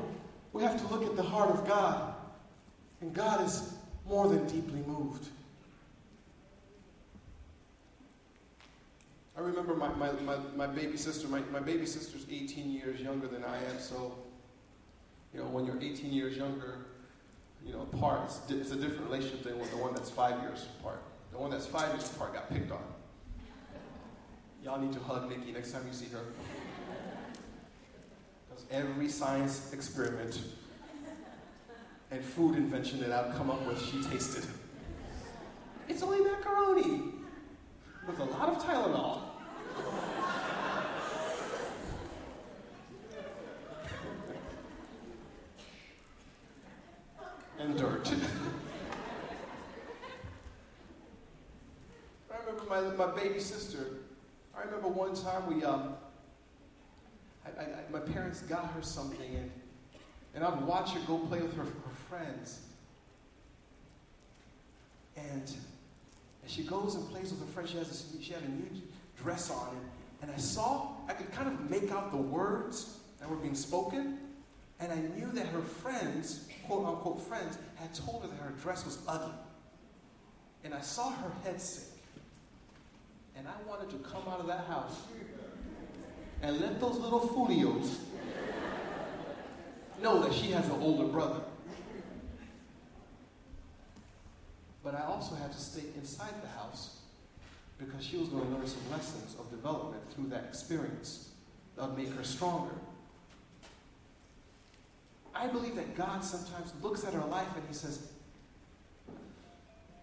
we 0.53 0.63
have 0.63 0.79
to 0.79 0.93
look 0.93 1.05
at 1.05 1.15
the 1.15 1.23
heart 1.23 1.49
of 1.49 1.67
God. 1.67 2.13
And 3.01 3.13
God 3.13 3.45
is 3.45 3.73
more 4.07 4.27
than 4.27 4.47
deeply 4.47 4.81
moved. 4.87 5.27
I 9.37 9.41
remember 9.41 9.75
my, 9.75 9.89
my, 9.89 10.11
my, 10.13 10.37
my 10.55 10.65
baby 10.65 10.97
sister, 10.97 11.27
my, 11.27 11.41
my 11.51 11.59
baby 11.59 11.85
sister's 11.85 12.25
18 12.31 12.71
years 12.71 12.99
younger 12.99 13.27
than 13.27 13.43
I 13.43 13.57
am, 13.57 13.79
so, 13.79 14.15
you 15.31 15.39
know, 15.39 15.45
when 15.45 15.65
you're 15.65 15.79
18 15.79 16.11
years 16.11 16.35
younger, 16.35 16.79
you 17.63 17.73
know, 17.73 17.87
apart, 17.93 18.21
it's, 18.25 18.39
it's 18.49 18.71
a 18.71 18.75
different 18.75 19.03
relationship 19.03 19.43
than 19.43 19.59
with 19.59 19.69
the 19.69 19.77
one 19.77 19.93
that's 19.93 20.09
five 20.09 20.41
years 20.41 20.65
apart. 20.79 21.03
The 21.31 21.37
one 21.37 21.51
that's 21.51 21.67
five 21.67 21.89
years 21.89 22.09
apart 22.09 22.33
got 22.33 22.49
picked 22.49 22.71
on. 22.71 22.81
Y'all 24.63 24.79
need 24.79 24.93
to 24.93 24.99
hug 24.99 25.29
Nikki 25.29 25.51
next 25.51 25.71
time 25.71 25.83
you 25.87 25.93
see 25.93 26.07
her. 26.07 26.23
Every 28.71 29.09
science 29.09 29.71
experiment 29.73 30.39
and 32.11 32.23
food 32.23 32.55
invention 32.55 32.99
that 33.01 33.11
I've 33.11 33.35
come 33.35 33.49
up 33.49 33.65
with, 33.65 33.81
she 33.81 34.01
tasted. 34.03 34.45
It's 35.89 36.03
only 36.03 36.19
macaroni 36.21 37.13
with 38.07 38.19
a 38.19 38.23
lot 38.23 38.49
of 38.49 38.63
Tylenol. 38.63 39.21
and 47.59 47.77
dirt. 47.77 48.09
I 52.31 52.35
remember 52.45 52.63
my, 52.69 52.81
my 53.05 53.11
baby 53.15 53.39
sister. 53.39 53.79
I 54.55 54.61
remember 54.63 54.87
one 54.89 55.15
time 55.15 55.51
we, 55.53 55.63
um, 55.63 55.95
I, 57.59 57.63
I, 57.63 57.67
my 57.91 57.99
parents 57.99 58.41
got 58.41 58.71
her 58.71 58.81
something, 58.81 59.35
and, 59.35 59.51
and 60.35 60.43
I'd 60.43 60.61
watch 60.63 60.91
her 60.91 60.99
go 61.07 61.17
play 61.19 61.41
with 61.41 61.55
her, 61.55 61.63
her 61.63 61.95
friends. 62.09 62.61
And 65.15 65.51
as 66.45 66.51
she 66.51 66.63
goes 66.63 66.95
and 66.95 67.07
plays 67.09 67.31
with 67.31 67.39
her 67.39 67.47
friends, 67.47 67.71
she, 67.71 67.77
has 67.77 67.87
this, 67.87 68.05
she 68.21 68.33
had 68.33 68.43
a 68.43 68.49
new 68.49 68.69
dress 69.17 69.49
on, 69.49 69.69
and, 69.69 69.89
and 70.23 70.31
I 70.31 70.37
saw, 70.37 70.91
I 71.07 71.13
could 71.13 71.31
kind 71.31 71.47
of 71.47 71.69
make 71.69 71.91
out 71.91 72.11
the 72.11 72.17
words 72.17 72.99
that 73.19 73.29
were 73.29 73.35
being 73.35 73.55
spoken, 73.55 74.19
and 74.79 74.91
I 74.91 74.95
knew 75.17 75.31
that 75.31 75.47
her 75.47 75.61
friends, 75.61 76.47
quote 76.65 76.85
unquote 76.85 77.21
friends, 77.21 77.57
had 77.75 77.93
told 77.93 78.23
her 78.23 78.27
that 78.27 78.39
her 78.39 78.53
dress 78.61 78.85
was 78.85 78.99
ugly. 79.07 79.33
And 80.63 80.73
I 80.73 80.81
saw 80.81 81.11
her 81.11 81.31
head 81.43 81.59
sink. 81.59 81.87
And 83.35 83.47
I 83.47 83.69
wanted 83.69 83.89
to 83.91 83.97
come 83.97 84.23
out 84.27 84.39
of 84.39 84.47
that 84.47 84.65
house 84.65 84.99
and 86.41 86.59
let 86.59 86.79
those 86.79 86.97
little 86.97 87.19
folios 87.19 87.99
know 90.01 90.21
that 90.21 90.33
she 90.33 90.51
has 90.51 90.65
an 90.65 90.79
older 90.81 91.05
brother. 91.05 91.41
But 94.83 94.95
I 94.95 95.01
also 95.01 95.35
had 95.35 95.51
to 95.51 95.59
stay 95.59 95.83
inside 95.95 96.33
the 96.41 96.49
house 96.49 96.97
because 97.77 98.05
she 98.05 98.17
was 98.17 98.29
going 98.29 98.45
to 98.45 98.55
learn 98.55 98.67
some 98.67 98.89
lessons 98.91 99.35
of 99.39 99.49
development 99.49 100.01
through 100.13 100.27
that 100.27 100.45
experience 100.45 101.29
that 101.75 101.89
would 101.89 101.97
make 101.97 102.13
her 102.15 102.23
stronger. 102.23 102.73
I 105.35 105.47
believe 105.47 105.75
that 105.75 105.95
God 105.95 106.23
sometimes 106.23 106.73
looks 106.81 107.03
at 107.03 107.13
our 107.13 107.27
life 107.27 107.47
and 107.55 107.63
He 107.67 107.73
says, 107.73 108.07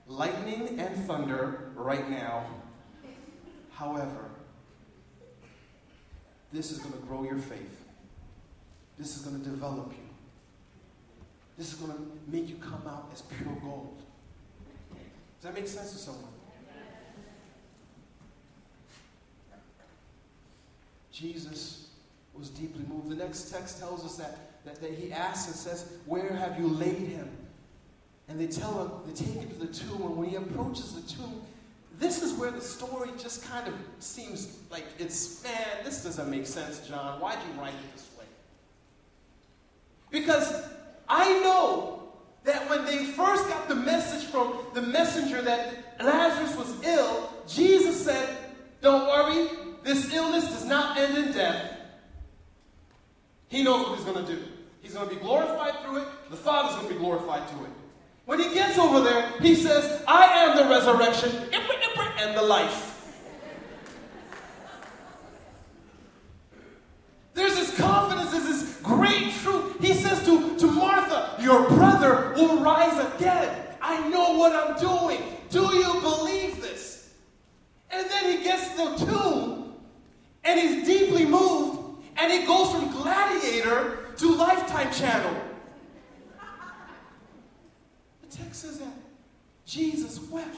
lightning 0.06 0.78
and 0.78 1.06
thunder 1.06 1.70
right 1.74 2.08
now. 2.08 2.44
However, 3.72 4.30
this 6.54 6.70
is 6.70 6.78
going 6.78 6.92
to 6.92 7.06
grow 7.06 7.24
your 7.24 7.38
faith. 7.38 7.84
This 8.98 9.16
is 9.16 9.22
going 9.22 9.42
to 9.42 9.48
develop 9.48 9.90
you. 9.90 10.08
This 11.58 11.72
is 11.72 11.78
going 11.78 11.92
to 11.92 12.02
make 12.28 12.48
you 12.48 12.56
come 12.56 12.82
out 12.86 13.10
as 13.12 13.22
pure 13.22 13.54
gold. 13.62 14.00
Does 14.90 15.42
that 15.42 15.54
make 15.54 15.66
sense 15.66 15.92
to 15.92 15.98
someone? 15.98 16.30
Jesus 21.12 21.88
was 22.32 22.48
deeply 22.50 22.84
moved. 22.88 23.08
The 23.08 23.16
next 23.16 23.50
text 23.52 23.78
tells 23.78 24.04
us 24.04 24.16
that 24.16 24.54
that, 24.64 24.80
that 24.80 24.92
he 24.92 25.12
asks 25.12 25.46
and 25.46 25.56
says, 25.56 25.92
Where 26.06 26.32
have 26.32 26.58
you 26.58 26.68
laid 26.68 26.96
him? 26.96 27.28
And 28.28 28.40
they 28.40 28.46
tell 28.46 28.84
him, 28.84 28.90
they 29.06 29.12
take 29.12 29.34
him 29.34 29.48
to 29.50 29.66
the 29.66 29.72
tomb, 29.72 30.02
and 30.02 30.16
when 30.16 30.28
he 30.28 30.36
approaches 30.36 30.94
the 30.94 31.02
tomb, 31.14 31.42
this 32.04 32.22
is 32.22 32.34
where 32.34 32.50
the 32.50 32.60
story 32.60 33.08
just 33.18 33.42
kind 33.48 33.66
of 33.66 33.74
seems 33.98 34.58
like 34.70 34.84
it's, 34.98 35.42
man, 35.42 35.84
this 35.84 36.04
doesn't 36.04 36.30
make 36.30 36.46
sense, 36.46 36.86
John. 36.86 37.18
Why'd 37.18 37.38
you 37.48 37.60
write 37.60 37.72
it 37.72 37.92
this 37.96 38.10
way? 38.18 38.26
Because 40.10 40.66
I 41.08 41.40
know 41.40 42.12
that 42.44 42.68
when 42.68 42.84
they 42.84 43.06
first 43.06 43.48
got 43.48 43.68
the 43.68 43.74
message 43.74 44.28
from 44.28 44.58
the 44.74 44.82
messenger 44.82 45.40
that 45.40 45.96
Lazarus 45.98 46.54
was 46.56 46.84
ill, 46.84 47.32
Jesus 47.48 48.04
said, 48.04 48.36
Don't 48.82 49.06
worry, 49.08 49.48
this 49.82 50.12
illness 50.12 50.44
does 50.44 50.66
not 50.66 50.98
end 50.98 51.16
in 51.16 51.32
death. 51.32 51.72
He 53.48 53.62
knows 53.62 53.86
what 53.86 53.96
he's 53.96 54.04
going 54.04 54.26
to 54.26 54.30
do. 54.30 54.42
He's 54.82 54.92
going 54.92 55.08
to 55.08 55.14
be 55.14 55.20
glorified 55.20 55.80
through 55.82 56.02
it. 56.02 56.08
The 56.28 56.36
Father's 56.36 56.76
going 56.76 56.88
to 56.88 56.94
be 56.94 57.00
glorified 57.00 57.48
through 57.48 57.64
it. 57.64 57.70
When 58.26 58.38
he 58.38 58.54
gets 58.54 58.78
over 58.78 59.00
there, 59.00 59.32
he 59.40 59.54
says, 59.54 60.02
I 60.08 60.24
am 60.24 60.56
the 60.56 60.64
resurrection 60.74 61.30
life. 62.44 62.90
There's 67.34 67.56
this 67.56 67.76
confidence, 67.76 68.30
there's 68.30 68.44
this 68.44 68.80
great 68.82 69.32
truth. 69.42 69.80
He 69.80 69.92
says 69.94 70.24
to, 70.24 70.56
to 70.56 70.66
Martha, 70.66 71.36
Your 71.42 71.68
brother 71.68 72.32
will 72.36 72.60
rise 72.60 72.98
again. 73.16 73.60
I 73.82 74.08
know 74.08 74.38
what 74.38 74.52
I'm 74.52 74.78
doing. 74.78 75.20
Do 75.50 75.76
you 75.76 76.00
believe 76.00 76.62
this? 76.62 77.12
And 77.90 78.08
then 78.08 78.38
he 78.38 78.44
gets 78.44 78.70
to 78.70 78.76
the 78.76 79.12
tomb 79.12 79.74
and 80.44 80.60
he's 80.60 80.86
deeply 80.86 81.24
moved 81.24 81.80
and 82.16 82.32
he 82.32 82.46
goes 82.46 82.70
from 82.70 82.90
Gladiator 82.90 84.12
to 84.16 84.34
Lifetime 84.34 84.92
Channel. 84.92 85.34
The 88.22 88.36
text 88.36 88.62
says 88.62 88.78
that 88.78 88.94
Jesus 89.66 90.20
wept. 90.30 90.56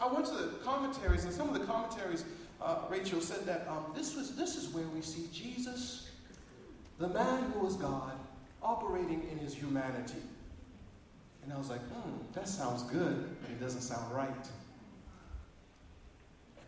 I 0.00 0.12
went 0.12 0.26
to 0.26 0.34
the 0.34 0.46
commentaries, 0.58 1.24
and 1.24 1.32
some 1.32 1.48
of 1.48 1.58
the 1.58 1.64
commentaries, 1.64 2.24
uh, 2.60 2.80
Rachel 2.90 3.20
said 3.20 3.46
that 3.46 3.66
um, 3.68 3.86
this, 3.94 4.14
was, 4.14 4.36
this 4.36 4.56
is 4.56 4.68
where 4.68 4.86
we 4.94 5.00
see 5.00 5.26
Jesus, 5.32 6.10
the 6.98 7.08
man 7.08 7.50
who 7.52 7.60
was 7.60 7.76
God, 7.76 8.12
operating 8.62 9.26
in 9.30 9.38
his 9.38 9.54
humanity. 9.54 10.22
And 11.44 11.52
I 11.52 11.58
was 11.58 11.70
like, 11.70 11.80
hmm, 11.80 12.16
that 12.34 12.48
sounds 12.48 12.82
good, 12.84 13.36
but 13.40 13.50
it 13.50 13.60
doesn't 13.60 13.82
sound 13.82 14.14
right. 14.14 14.30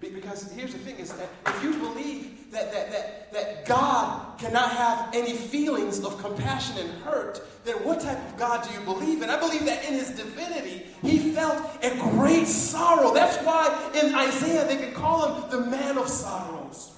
Because 0.01 0.51
here's 0.53 0.73
the 0.73 0.79
thing 0.79 0.97
is 0.99 1.13
that 1.15 1.29
if 1.47 1.63
you 1.65 1.73
believe 1.75 2.53
that, 2.53 2.73
that, 2.73 2.93
that, 2.93 3.33
that 3.33 3.67
God 3.67 4.39
cannot 4.39 4.71
have 4.71 5.13
any 5.13 5.35
feelings 5.35 6.05
of 6.05 6.17
compassion 6.19 6.79
and 6.79 7.03
hurt, 7.03 7.43
then 7.65 7.77
what 7.85 8.01
type 8.01 8.19
of 8.19 8.37
God 8.37 8.58
do 8.69 8.79
you 8.79 8.85
believe 8.85 9.23
in? 9.23 9.31
I 9.31 9.39
believe 9.39 9.65
that 9.65 9.85
in 9.85 9.95
his 9.95 10.11
divinity, 10.11 10.87
he 11.03 11.33
felt 11.33 11.63
a 11.83 11.97
great 11.97 12.47
sorrow. 12.47 13.13
That's 13.13 13.37
why 13.45 13.91
in 14.01 14.15
Isaiah 14.15 14.67
they 14.67 14.77
can 14.77 14.93
call 14.93 15.35
him 15.35 15.51
the 15.51 15.67
man 15.71 15.99
of 15.99 16.09
sorrows. 16.09 16.93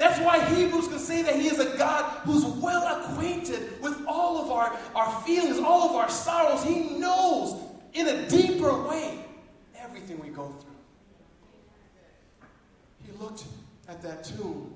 That's 0.00 0.18
why 0.20 0.42
Hebrews 0.54 0.88
can 0.88 0.98
say 0.98 1.20
that 1.22 1.36
he 1.36 1.48
is 1.48 1.58
a 1.58 1.76
God 1.76 2.04
who's 2.24 2.44
well 2.44 3.00
acquainted 3.00 3.82
with 3.82 4.02
all 4.06 4.38
of 4.38 4.50
our, 4.50 4.74
our 4.94 5.20
feelings, 5.22 5.58
all 5.58 5.90
of 5.90 5.94
our 5.94 6.08
sorrows. 6.08 6.64
He 6.64 6.98
knows 6.98 7.62
in 7.92 8.08
a 8.08 8.26
deeper 8.28 8.72
way 8.88 9.18
everything 9.78 10.18
we 10.18 10.28
go 10.28 10.48
through 10.48 10.70
He 13.04 13.12
looked 13.22 13.44
at 13.88 14.00
that 14.00 14.24
tomb, 14.24 14.72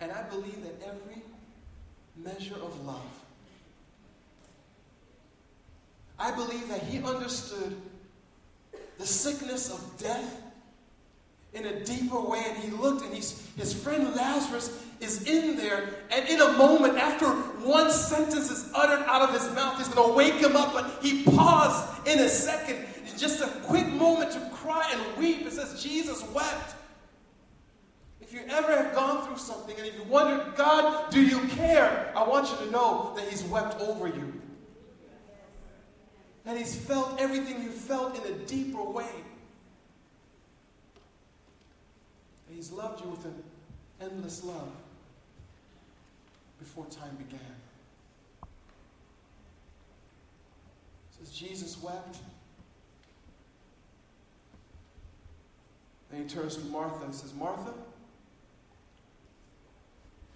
and 0.00 0.12
I 0.12 0.22
believe 0.24 0.62
that 0.64 0.86
every 0.86 1.22
measure 2.16 2.56
of 2.56 2.84
love, 2.84 3.23
I 6.18 6.30
believe 6.30 6.68
that 6.68 6.82
he 6.82 7.02
understood 7.02 7.76
the 8.98 9.06
sickness 9.06 9.70
of 9.70 9.98
death 9.98 10.42
in 11.54 11.66
a 11.66 11.84
deeper 11.84 12.20
way. 12.20 12.42
And 12.46 12.56
he 12.58 12.70
looked, 12.70 13.04
and 13.04 13.14
he's, 13.14 13.48
his 13.56 13.72
friend 13.72 14.14
Lazarus 14.14 14.84
is 15.00 15.22
in 15.24 15.56
there. 15.56 15.88
And 16.10 16.28
in 16.28 16.40
a 16.40 16.52
moment, 16.52 16.98
after 16.98 17.26
one 17.66 17.90
sentence 17.90 18.50
is 18.50 18.70
uttered 18.74 19.04
out 19.06 19.22
of 19.22 19.32
his 19.32 19.52
mouth, 19.54 19.78
he's 19.78 19.88
going 19.88 20.08
to 20.08 20.14
wake 20.14 20.34
him 20.34 20.56
up. 20.56 20.72
But 20.72 21.02
he 21.02 21.22
paused 21.24 22.06
in 22.06 22.18
a 22.18 22.28
second, 22.28 22.86
just 23.16 23.42
a 23.42 23.48
quick 23.64 23.86
moment 23.88 24.32
to 24.32 24.50
cry 24.52 24.88
and 24.92 25.16
weep. 25.16 25.46
It 25.46 25.52
says, 25.52 25.82
Jesus 25.82 26.24
wept 26.30 26.74
If 28.20 28.32
you 28.32 28.40
ever 28.48 28.76
have 28.76 28.94
gone 28.94 29.26
through 29.26 29.38
something 29.38 29.76
and 29.76 29.86
if 29.86 29.94
you 29.94 30.04
wondered, 30.04 30.56
God, 30.56 31.10
do 31.10 31.22
you 31.22 31.38
care? 31.48 32.12
I 32.16 32.26
want 32.26 32.50
you 32.50 32.66
to 32.66 32.72
know 32.72 33.12
that 33.16 33.28
He's 33.28 33.44
wept 33.44 33.80
over 33.80 34.08
you. 34.08 34.33
And 36.46 36.58
He's 36.58 36.76
felt 36.76 37.20
everything 37.20 37.62
you 37.62 37.70
felt 37.70 38.24
in 38.24 38.32
a 38.32 38.36
deeper 38.46 38.82
way. 38.82 39.10
And 42.48 42.56
He's 42.56 42.70
loved 42.70 43.02
you 43.02 43.10
with 43.10 43.24
an 43.24 43.42
endless 44.00 44.44
love 44.44 44.70
before 46.58 46.86
time 46.86 47.16
began. 47.16 47.40
Says 51.18 51.30
Jesus 51.30 51.80
wept. 51.82 52.18
Then 56.10 56.22
he 56.22 56.28
turns 56.28 56.56
to 56.56 56.64
Martha 56.66 57.04
and 57.04 57.14
says, 57.14 57.34
Martha, 57.34 57.72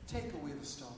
take 0.06 0.32
away 0.34 0.50
the 0.58 0.66
stone. 0.66 0.88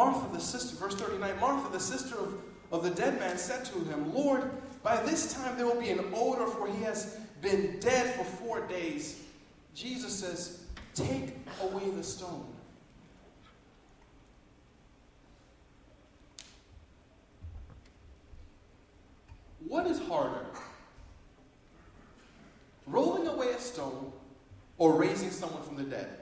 Martha, 0.00 0.32
the 0.32 0.40
sister, 0.40 0.76
verse 0.76 0.94
39, 0.94 1.38
Martha, 1.40 1.70
the 1.70 1.78
sister 1.78 2.16
of, 2.16 2.32
of 2.72 2.82
the 2.82 2.88
dead 2.88 3.18
man, 3.18 3.36
said 3.36 3.66
to 3.66 3.78
him, 3.80 4.14
Lord, 4.14 4.50
by 4.82 4.96
this 5.02 5.34
time 5.34 5.58
there 5.58 5.66
will 5.66 5.78
be 5.78 5.90
an 5.90 6.02
odor, 6.14 6.46
for 6.46 6.66
he 6.66 6.82
has 6.84 7.18
been 7.42 7.78
dead 7.80 8.14
for 8.14 8.24
four 8.24 8.66
days. 8.66 9.22
Jesus 9.74 10.18
says, 10.18 10.64
Take 10.94 11.36
away 11.60 11.90
the 11.90 12.02
stone. 12.02 12.46
What 19.68 19.86
is 19.86 19.98
harder? 19.98 20.46
Rolling 22.86 23.26
away 23.26 23.50
a 23.50 23.60
stone 23.60 24.10
or 24.78 24.94
raising 24.94 25.30
someone 25.30 25.62
from 25.62 25.76
the 25.76 25.82
dead? 25.82 26.20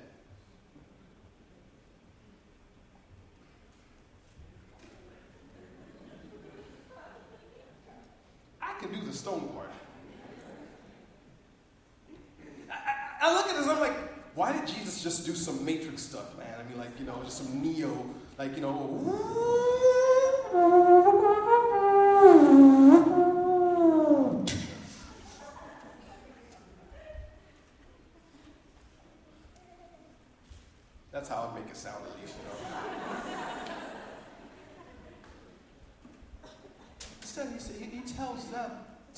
I 8.79 8.81
can 8.81 8.93
do 8.93 9.05
the 9.05 9.08
stone 9.19 9.49
part. 9.49 9.71
I, 12.71 13.27
I, 13.27 13.35
look 13.35 13.49
at 13.49 13.57
this, 13.57 13.67
I'm 13.67 13.81
like, 13.81 13.97
why 14.37 14.53
did 14.53 14.67
Jesus 14.69 15.03
just 15.03 15.27
do 15.27 15.35
some 15.35 15.65
Matrix 15.65 16.03
stuff, 16.03 16.39
man? 16.39 16.55
I 16.59 16.63
mean, 16.69 16.79
like, 16.79 16.91
you 17.01 17.05
know, 17.05 17.21
just 17.25 17.39
some 17.39 17.61
Neo, 17.61 18.07
like, 18.39 18.55
you 18.55 18.63
know, 18.63 18.77
That's 31.11 31.29
how 31.29 31.51
I 31.51 31.59
make 31.59 31.69
it 31.69 31.77
sound, 31.77 32.05
at 32.07 32.21
least, 32.21 32.37
you 32.39 32.45
know. 32.45 32.55
Instead, 37.21 37.81
he, 37.81 37.85
he 37.97 38.01
tells 38.03 38.45
them, 38.45 38.71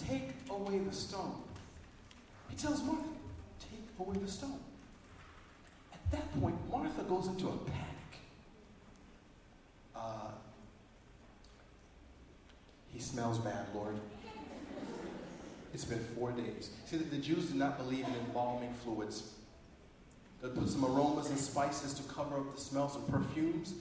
take 0.09 0.31
away 0.51 0.79
the 0.79 0.95
stone. 0.95 1.35
He 2.49 2.57
tells 2.57 2.83
Martha, 2.83 3.03
take 3.61 3.85
away 3.99 4.17
the 4.19 4.31
stone. 4.31 4.59
At 5.93 6.11
that 6.13 6.41
point, 6.41 6.57
Martha 6.71 7.03
goes 7.03 7.27
into 7.27 7.49
a 7.49 7.57
panic. 7.57 7.87
Uh, 9.95 10.31
he 12.93 13.01
smells 13.01 13.39
bad, 13.39 13.67
Lord. 13.75 13.97
It's 15.73 15.85
been 15.85 16.05
four 16.17 16.33
days. 16.33 16.71
See, 16.87 16.97
the, 16.97 17.05
the 17.05 17.19
Jews 17.19 17.47
did 17.47 17.57
not 17.57 17.79
believe 17.79 18.05
in 18.05 18.15
embalming 18.27 18.75
fluids. 18.83 19.35
They'll 20.43 20.51
put 20.51 20.69
some 20.69 20.85
aromas 20.85 21.29
and 21.31 21.39
spices 21.39 21.95
to 21.95 22.03
cover 22.05 22.39
up 22.39 22.55
the 22.55 22.61
smells 22.61 22.97
of 22.97 23.07
perfumes, 23.09 23.75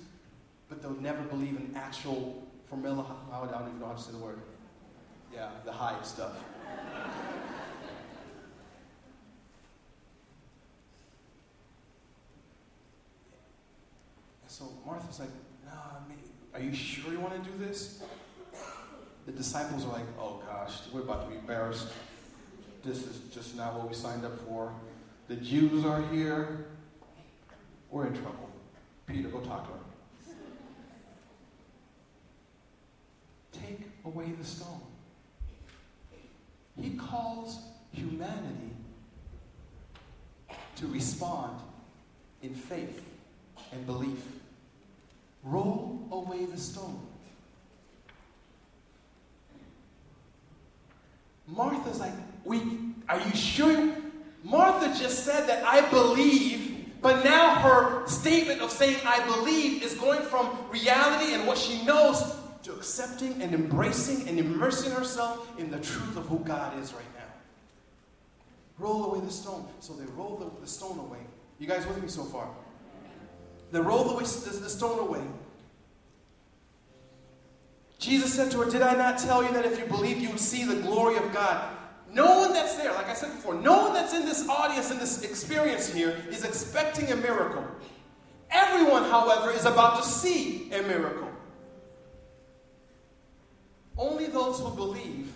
but 0.67 0.81
they'll 0.81 1.01
never 1.01 1.21
believe 1.23 1.57
in 1.57 1.73
actual 1.75 2.47
formaldehyde. 2.67 3.15
I 3.31 3.59
don't 3.59 3.67
even 3.69 3.79
know 3.79 3.87
how 3.87 3.93
to 3.93 4.01
say 4.01 4.11
the 4.11 4.17
word. 4.17 4.39
Yeah, 5.33 5.49
the 5.65 5.71
hide 5.71 6.05
stuff. 6.05 6.33
so 14.47 14.65
Martha's 14.85 15.19
like, 15.19 15.29
nah, 15.65 15.99
are 16.53 16.59
you 16.59 16.73
sure 16.73 17.13
you 17.13 17.19
want 17.19 17.41
to 17.41 17.49
do 17.49 17.57
this? 17.57 18.03
The 19.25 19.31
disciples 19.31 19.85
are 19.85 19.93
like, 19.93 20.05
oh 20.19 20.41
gosh, 20.45 20.79
we're 20.91 21.01
about 21.01 21.25
to 21.25 21.29
be 21.29 21.39
embarrassed. 21.39 21.87
This 22.83 23.05
is 23.05 23.19
just 23.33 23.55
not 23.55 23.75
what 23.75 23.87
we 23.87 23.95
signed 23.95 24.25
up 24.25 24.37
for. 24.47 24.73
The 25.27 25.35
Jews 25.35 25.85
are 25.85 26.01
here. 26.11 26.65
We're 27.91 28.07
in 28.07 28.13
trouble. 28.13 28.49
Peter, 29.05 29.29
go 29.29 29.39
talk 29.39 29.67
to 29.67 29.73
him. 29.73 30.37
Take 33.51 33.81
away 34.03 34.31
the 34.37 34.45
stone. 34.45 34.81
He 36.81 36.91
calls 36.91 37.59
humanity 37.91 38.71
to 40.77 40.87
respond 40.87 41.59
in 42.41 42.53
faith 42.53 43.03
and 43.71 43.85
belief. 43.85 44.23
Roll 45.43 46.07
away 46.11 46.45
the 46.45 46.57
stone. 46.57 46.99
Martha's 51.47 51.99
like, 51.99 52.13
we, 52.45 52.61
are 53.07 53.19
you 53.19 53.35
sure? 53.35 53.95
Martha 54.43 54.87
just 55.01 55.25
said 55.25 55.47
that 55.47 55.63
I 55.65 55.89
believe, 55.89 56.91
but 57.01 57.23
now 57.23 57.55
her 57.55 58.07
statement 58.07 58.61
of 58.61 58.71
saying 58.71 58.97
I 59.05 59.25
believe 59.25 59.83
is 59.83 59.95
going 59.95 60.21
from 60.21 60.49
reality 60.71 61.33
and 61.33 61.47
what 61.47 61.57
she 61.57 61.83
knows 61.83 62.21
to 62.69 62.75
accepting 62.75 63.41
and 63.41 63.53
embracing 63.53 64.27
and 64.29 64.37
immersing 64.37 64.91
herself 64.91 65.49
in 65.57 65.71
the 65.71 65.79
truth 65.79 66.15
of 66.17 66.27
who 66.27 66.37
God 66.39 66.77
is 66.79 66.93
right 66.93 67.13
now. 67.15 67.25
Roll 68.77 69.05
away 69.05 69.25
the 69.25 69.31
stone. 69.31 69.67
So 69.79 69.93
they 69.93 70.05
roll 70.13 70.37
the, 70.37 70.61
the 70.61 70.67
stone 70.67 70.99
away. 70.99 71.17
You 71.57 71.67
guys 71.67 71.85
with 71.87 72.01
me 72.01 72.07
so 72.07 72.23
far? 72.23 72.47
They 73.71 73.79
roll 73.79 74.03
the, 74.03 74.19
the 74.19 74.69
stone 74.69 74.99
away. 74.99 75.21
Jesus 77.97 78.33
said 78.35 78.51
to 78.51 78.59
her, 78.59 78.69
Did 78.69 78.83
I 78.83 78.93
not 78.93 79.17
tell 79.17 79.43
you 79.43 79.51
that 79.53 79.65
if 79.65 79.79
you 79.79 79.85
believe, 79.85 80.19
you 80.19 80.29
would 80.29 80.39
see 80.39 80.63
the 80.63 80.79
glory 80.81 81.17
of 81.17 81.33
God? 81.33 81.75
No 82.13 82.39
one 82.39 82.53
that's 82.53 82.75
there, 82.75 82.93
like 82.93 83.07
I 83.07 83.13
said 83.13 83.31
before, 83.31 83.55
no 83.55 83.83
one 83.83 83.93
that's 83.93 84.13
in 84.13 84.25
this 84.25 84.47
audience, 84.47 84.89
in 84.91 84.99
this 84.99 85.23
experience 85.23 85.91
here, 85.91 86.23
is 86.29 86.43
expecting 86.43 87.11
a 87.11 87.15
miracle. 87.15 87.65
Everyone, 88.51 89.03
however, 89.03 89.51
is 89.51 89.65
about 89.65 90.01
to 90.01 90.07
see 90.07 90.71
a 90.71 90.81
miracle. 90.83 91.28
Only 93.99 94.27
those 94.27 94.59
who 94.61 94.69
believe 94.69 95.33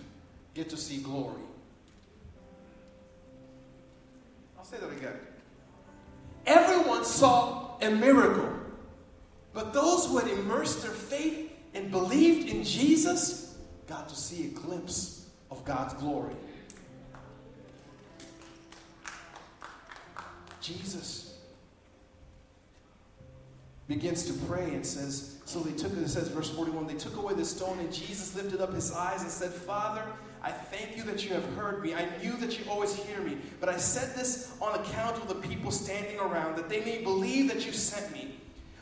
get 0.54 0.69
to 0.69 0.78
see 0.78 0.99
glory. 0.99 1.41
I'll 4.58 4.63
say 4.63 4.78
that 4.78 4.89
again. 4.89 5.19
Everyone 6.45 7.04
saw 7.04 7.78
a 7.82 7.91
miracle, 7.91 8.49
but 9.54 9.73
those 9.73 10.06
who 10.06 10.17
had 10.17 10.30
immersed 10.30 10.82
their 10.82 10.91
faith 10.91 11.52
and 11.73 11.91
believed 11.91 12.49
in 12.49 12.63
Jesus 12.63 13.58
got 13.86 14.08
to 14.08 14.15
see 14.15 14.45
a 14.45 14.49
glimpse 14.49 15.28
of 15.52 15.65
God's 15.65 15.93
glory. 15.95 16.36
Jesus 20.62 21.22
begins 23.88 24.26
to 24.26 24.34
pray 24.46 24.63
and 24.74 24.86
says, 24.86 25.41
So 25.46 25.60
they 25.60 25.76
took 25.76 25.91
it, 25.98 26.08
says, 26.08 26.30
verse 26.30 26.50
41, 26.50 26.88
they 26.88 26.93
took 26.93 27.17
away 27.17 27.34
the 27.34 27.46
stone, 27.46 27.80
and 27.80 27.91
Jesus 27.91 28.36
lifted 28.36 28.62
up 28.62 28.74
his 28.74 28.91
eyes 28.93 29.22
and 29.22 29.32
said, 29.32 29.52
Father, 29.52 30.04
I 30.41 30.52
thank 30.52 30.98
you 30.98 31.04
that 31.04 31.24
you 31.24 31.34
have 31.34 31.46
heard 31.56 31.82
me. 31.82 31.93
I 31.93 32.06
knew 32.22 32.34
that 32.38 32.60
you 32.60 32.69
always 32.69 32.93
hear 32.96 33.19
me. 33.22 33.38
But 33.60 33.69
I 33.69 33.78
said 33.78 34.15
this 34.15 34.56
on 34.62 34.78
account 34.80 35.17
of 35.17 35.28
the 35.28 35.36
people 35.36 35.72
standing 35.72 36.19
around, 36.19 36.58
that 36.58 36.69
they 36.69 36.84
may 36.84 37.02
believe 37.02 37.48
that 37.50 37.65
you 37.65 37.72
sent 37.72 38.12
me. 38.13 38.36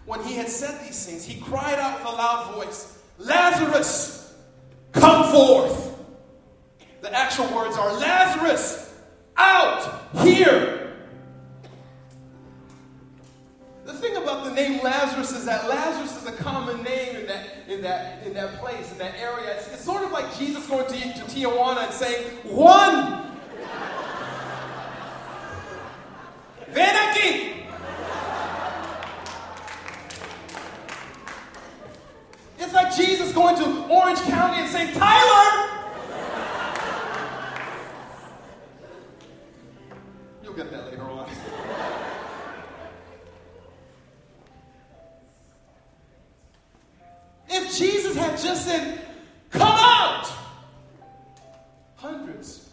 When 0.06 0.24
he 0.24 0.36
had 0.36 0.50
said 0.50 0.84
these 0.86 1.06
things, 1.06 1.24
he 1.24 1.40
cried 1.40 1.78
out 1.78 2.00
with 2.00 2.08
a 2.08 2.16
loud 2.16 2.56
voice, 2.56 3.00
Lazarus, 3.20 4.36
come 4.92 5.32
forth. 5.32 5.96
The 7.02 7.14
actual 7.16 7.46
words 7.56 7.78
are, 7.78 7.94
Lazarus, 7.94 9.00
out, 9.38 10.10
here. 10.24 10.81
Thing 14.02 14.16
about 14.16 14.46
the 14.46 14.52
name 14.52 14.82
Lazarus 14.82 15.32
is 15.32 15.46
that 15.46 15.70
Lazarus 15.70 16.20
is 16.20 16.28
a 16.28 16.32
common 16.32 16.82
name 16.82 17.18
in 17.18 17.28
that, 17.28 17.46
in 17.68 17.84
that, 17.84 18.26
in 18.26 18.34
that 18.34 18.60
place, 18.60 18.92
in 18.92 18.98
that 18.98 19.14
area. 19.20 19.56
It's, 19.56 19.72
it's 19.72 19.86
sort 19.86 20.04
of 20.04 20.12
like 20.12 20.36
Jesus 20.40 20.66
going 20.66 20.88
to, 20.88 20.94
to 20.94 21.24
Tijuana 21.26 21.86
and 21.86 21.94
saying, 21.94 22.26
Juan! 22.46 23.38
Ven 26.72 26.96
aquí! 26.96 27.68
It's 32.58 32.74
like 32.74 32.96
Jesus 32.96 33.32
going 33.34 33.56
to 33.58 33.86
Orange 33.88 34.20
County 34.22 34.62
and 34.62 34.70
saying, 34.70 34.96
Tyler! 34.96 35.81
Had 48.32 48.39
just 48.39 48.65
said, 48.65 49.02
Come 49.50 49.62
out, 49.63 50.32
hundreds 51.98 52.70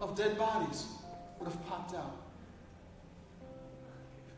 of 0.00 0.16
dead 0.16 0.38
bodies 0.38 0.86
would 1.40 1.48
have 1.48 1.66
popped 1.66 1.96
out. 1.96 2.16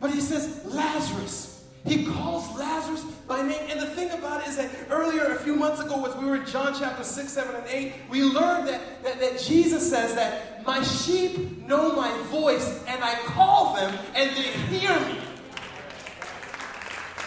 But 0.00 0.12
he 0.12 0.20
says, 0.20 0.64
Lazarus. 0.64 1.50
He 1.84 2.06
calls 2.06 2.58
Lazarus 2.58 3.02
by 3.26 3.42
name. 3.42 3.60
And 3.68 3.80
the 3.80 3.88
thing 3.88 4.10
about 4.12 4.40
it 4.42 4.48
is 4.48 4.56
that 4.56 4.70
earlier, 4.88 5.26
a 5.34 5.38
few 5.40 5.56
months 5.56 5.82
ago, 5.82 6.06
as 6.06 6.16
we 6.16 6.24
were 6.24 6.36
in 6.36 6.46
John 6.46 6.74
chapter 6.78 7.04
6, 7.04 7.30
7, 7.30 7.54
and 7.54 7.66
8, 7.66 7.92
we 8.08 8.22
learned 8.22 8.68
that, 8.68 9.02
that, 9.02 9.20
that 9.20 9.40
Jesus 9.40 9.90
says 9.90 10.14
that 10.14 10.64
my 10.64 10.82
sheep 10.82 11.66
know 11.66 11.94
my 11.94 12.16
voice, 12.28 12.82
and 12.86 13.04
I 13.04 13.14
call 13.26 13.74
them, 13.74 13.94
and 14.14 14.30
they 14.30 14.78
hear 14.78 14.98
me. 15.00 15.18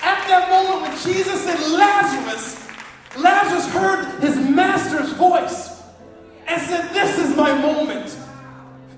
At 0.01 0.25
that 0.29 0.49
moment 0.49 0.81
when 0.81 1.03
Jesus 1.03 1.43
said 1.43 1.60
Lazarus, 1.60 2.64
Lazarus 3.17 3.67
heard 3.71 4.19
his 4.21 4.36
master's 4.38 5.13
voice 5.13 5.82
and 6.47 6.62
said, 6.62 6.93
This 6.93 7.17
is 7.17 7.36
my 7.36 7.54
moment. 7.60 8.17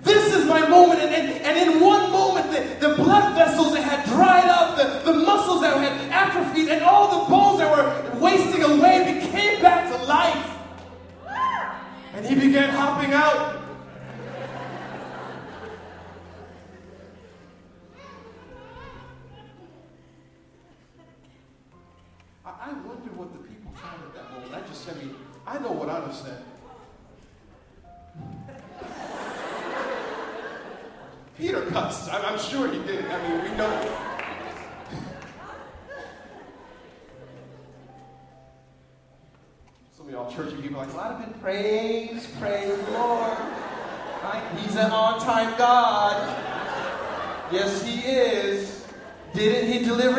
This 0.04 0.34
is 0.36 0.46
my 0.46 0.68
moment. 0.68 1.02
And, 1.02 1.14
and, 1.14 1.42
and 1.44 1.72
in 1.72 1.82
one 1.82 2.12
moment, 2.12 2.52
the, 2.52 2.88
the 2.88 2.96
blood 2.96 3.36
vessels 3.36 3.74
that 3.74 3.84
had 3.84 4.06
dried 4.06 4.46
up, 4.46 4.78
the, 4.78 5.12
the 5.12 5.20
muscles 5.20 5.62
that 5.62 5.78
had 5.78 6.12
atrophied, 6.12 6.70
and 6.70 6.84
all 6.84 7.24
the 7.24 7.30
bones 7.30 7.60
that 7.60 7.70
were 7.72 8.20
wasting 8.20 8.64
away 8.64 9.20
became 9.20 9.62
back 9.62 9.90
to 9.90 10.04
life. 10.06 10.54
And 12.14 12.26
he 12.26 12.36
began 12.36 12.70
hopping 12.70 13.14
out. 13.14 13.57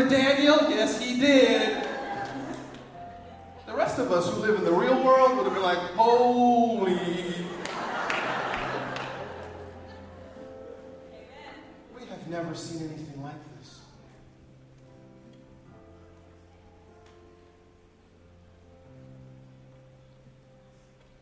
Daniel? 0.07 0.69
Yes, 0.69 1.01
he 1.01 1.19
did. 1.19 1.85
The 3.67 3.75
rest 3.75 3.99
of 3.99 4.13
us 4.13 4.29
who 4.31 4.41
live 4.41 4.57
in 4.57 4.65
the 4.65 4.73
real 4.73 5.03
world 5.03 5.37
would 5.37 5.45
have 5.45 5.55
been 5.55 5.63
like, 5.63 5.79
holy 5.97 6.93
We 11.95 12.07
have 12.07 12.29
never 12.29 12.55
seen 12.55 12.89
anything 12.89 13.23
like 13.23 13.35
this. 13.59 13.81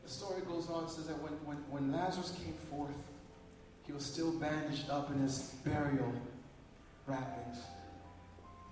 The 0.04 0.10
story 0.10 0.40
goes 0.42 0.68
on, 0.70 0.88
says 0.88 1.06
that 1.06 1.22
when, 1.22 1.32
when, 1.44 1.56
when 1.70 1.92
Lazarus 1.92 2.32
came 2.44 2.54
forth, 2.70 2.96
he 3.86 3.92
was 3.92 4.04
still 4.04 4.32
bandaged 4.32 4.90
up 4.90 5.10
in 5.12 5.20
his 5.20 5.54
burial 5.64 6.12
wrappings. 7.06 7.58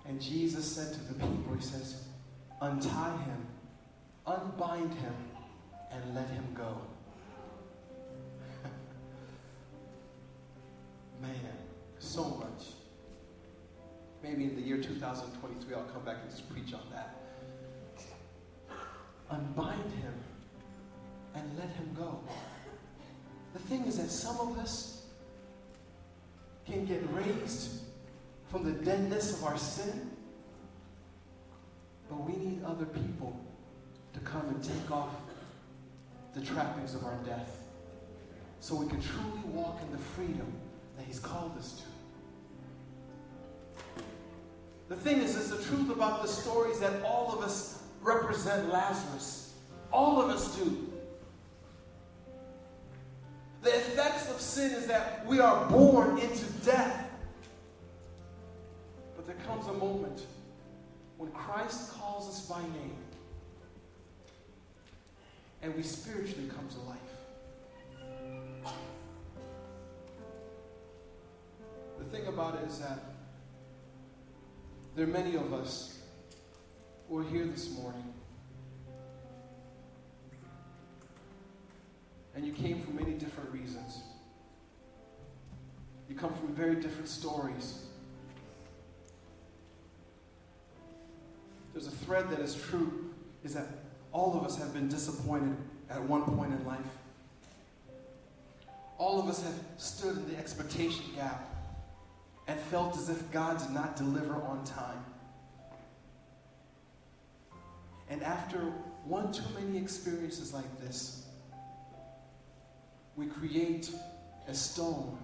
And 0.07 0.21
Jesus 0.21 0.65
said 0.65 0.93
to 0.93 0.99
the 0.99 1.15
people, 1.15 1.55
He 1.55 1.63
says, 1.63 2.03
Untie 2.61 3.17
him, 3.17 3.47
unbind 4.25 4.93
him, 4.93 5.15
and 5.91 6.15
let 6.15 6.29
him 6.29 6.45
go. 6.55 6.77
Man 11.21 11.31
so 11.99 12.23
much. 12.23 12.67
Maybe 14.23 14.45
in 14.45 14.55
the 14.55 14.61
year 14.61 14.81
2023, 14.81 15.75
I'll 15.75 15.83
come 15.83 16.03
back 16.03 16.17
and 16.21 16.31
just 16.31 16.49
preach 16.49 16.73
on 16.73 16.81
that. 16.91 17.15
Unbind 19.29 19.91
him 20.01 20.13
and 21.35 21.57
let 21.57 21.69
him 21.69 21.95
go. 21.97 22.19
The 23.53 23.59
thing 23.59 23.85
is 23.85 23.97
that 23.97 24.09
some 24.09 24.39
of 24.39 24.57
us 24.57 25.03
can 26.65 26.85
get 26.85 27.01
raised 27.13 27.81
from 28.55 28.63
the 28.63 28.85
deadness 28.85 29.33
of 29.33 29.43
our 29.43 29.57
sin, 29.57 30.11
but 32.09 32.15
we 32.21 32.37
need 32.37 32.63
other 32.63 32.85
people 32.85 33.37
to 34.13 34.19
come 34.21 34.47
and 34.47 34.63
take 34.63 34.89
off 34.89 35.09
the 36.33 36.39
trappings 36.39 36.95
of 36.95 37.03
our 37.03 37.17
death 37.25 37.57
so 38.61 38.73
we 38.75 38.87
can 38.87 39.01
truly 39.01 39.41
walk 39.47 39.81
in 39.81 39.91
the 39.91 39.97
freedom 39.97 40.53
that 40.95 41.05
He's 41.05 41.19
called 41.19 41.51
us 41.57 41.81
to. 43.97 44.01
The 44.87 44.95
thing 44.95 45.21
is, 45.21 45.35
is 45.35 45.49
the 45.49 45.61
truth 45.61 45.89
about 45.89 46.21
the 46.21 46.29
stories 46.29 46.79
that 46.79 47.03
all 47.03 47.37
of 47.37 47.43
us 47.43 47.83
represent 48.01 48.71
Lazarus. 48.71 49.53
All 49.91 50.21
of 50.21 50.29
us 50.29 50.55
do. 50.55 50.93
The 53.63 53.75
effects 53.75 54.29
of 54.31 54.39
sin 54.39 54.71
is 54.71 54.87
that 54.87 55.25
we 55.25 55.41
are 55.41 55.69
born 55.69 56.19
into 56.19 56.45
death. 56.63 57.04
But 59.25 59.37
there 59.37 59.45
comes 59.45 59.67
a 59.67 59.73
moment 59.73 60.25
when 61.17 61.31
Christ 61.31 61.93
calls 61.93 62.27
us 62.29 62.45
by 62.47 62.61
name 62.61 62.97
and 65.61 65.75
we 65.75 65.81
spiritually 65.81 66.47
come 66.47 66.67
to 66.67 66.79
life. 66.81 68.73
The 71.97 72.05
thing 72.05 72.27
about 72.27 72.55
it 72.61 72.67
is 72.67 72.79
that 72.79 72.99
there 74.95 75.05
are 75.05 75.09
many 75.09 75.35
of 75.35 75.53
us 75.53 75.97
who 77.09 77.17
are 77.19 77.23
here 77.23 77.45
this 77.45 77.71
morning. 77.71 78.13
And 82.35 82.45
you 82.45 82.53
came 82.53 82.81
for 82.81 82.91
many 82.91 83.13
different 83.13 83.51
reasons. 83.51 84.01
You 86.09 86.15
come 86.15 86.33
from 86.33 86.53
very 86.53 86.75
different 86.75 87.07
stories. 87.07 87.84
There's 91.75 91.87
a 91.87 91.91
thread 91.91 92.29
that 92.29 92.39
is 92.39 92.55
true 92.55 93.13
is 93.43 93.53
that 93.53 93.67
all 94.13 94.39
of 94.39 94.45
us 94.45 94.57
have 94.57 94.73
been 94.73 94.87
disappointed 94.87 95.57
at 95.89 96.01
one 96.01 96.23
point 96.23 96.53
in 96.53 96.65
life. 96.65 96.79
All 98.97 99.19
of 99.19 99.27
us 99.27 99.43
have 99.43 99.59
stood 99.75 100.15
in 100.15 100.31
the 100.31 100.37
expectation 100.37 101.03
gap 101.17 101.53
and 102.47 102.57
felt 102.57 102.97
as 102.97 103.09
if 103.09 103.29
God 103.29 103.59
did 103.59 103.71
not 103.71 103.97
deliver 103.97 104.35
on 104.35 104.63
time. 104.63 105.03
And 108.09 108.23
after 108.23 108.59
one 109.03 109.33
too 109.33 109.43
many 109.59 109.77
experiences 109.77 110.53
like 110.53 110.79
this, 110.79 111.25
we 113.17 113.25
create 113.25 113.91
a 114.47 114.53
stone 114.53 115.17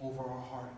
over 0.00 0.22
our 0.22 0.40
heart. 0.40 0.72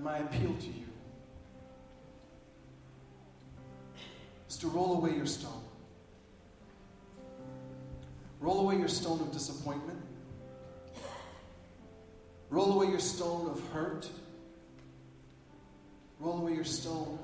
And 0.00 0.06
my 0.06 0.16
appeal 0.16 0.54
to 0.54 0.66
you 0.66 0.86
is 4.48 4.56
to 4.56 4.68
roll 4.68 4.96
away 4.96 5.14
your 5.14 5.26
stone. 5.26 5.62
Roll 8.40 8.60
away 8.60 8.78
your 8.78 8.88
stone 8.88 9.20
of 9.20 9.30
disappointment. 9.30 10.00
Roll 12.48 12.72
away 12.72 12.86
your 12.86 12.98
stone 12.98 13.50
of 13.50 13.62
hurt. 13.74 14.08
Roll 16.18 16.38
away 16.38 16.54
your 16.54 16.64
stone 16.64 17.18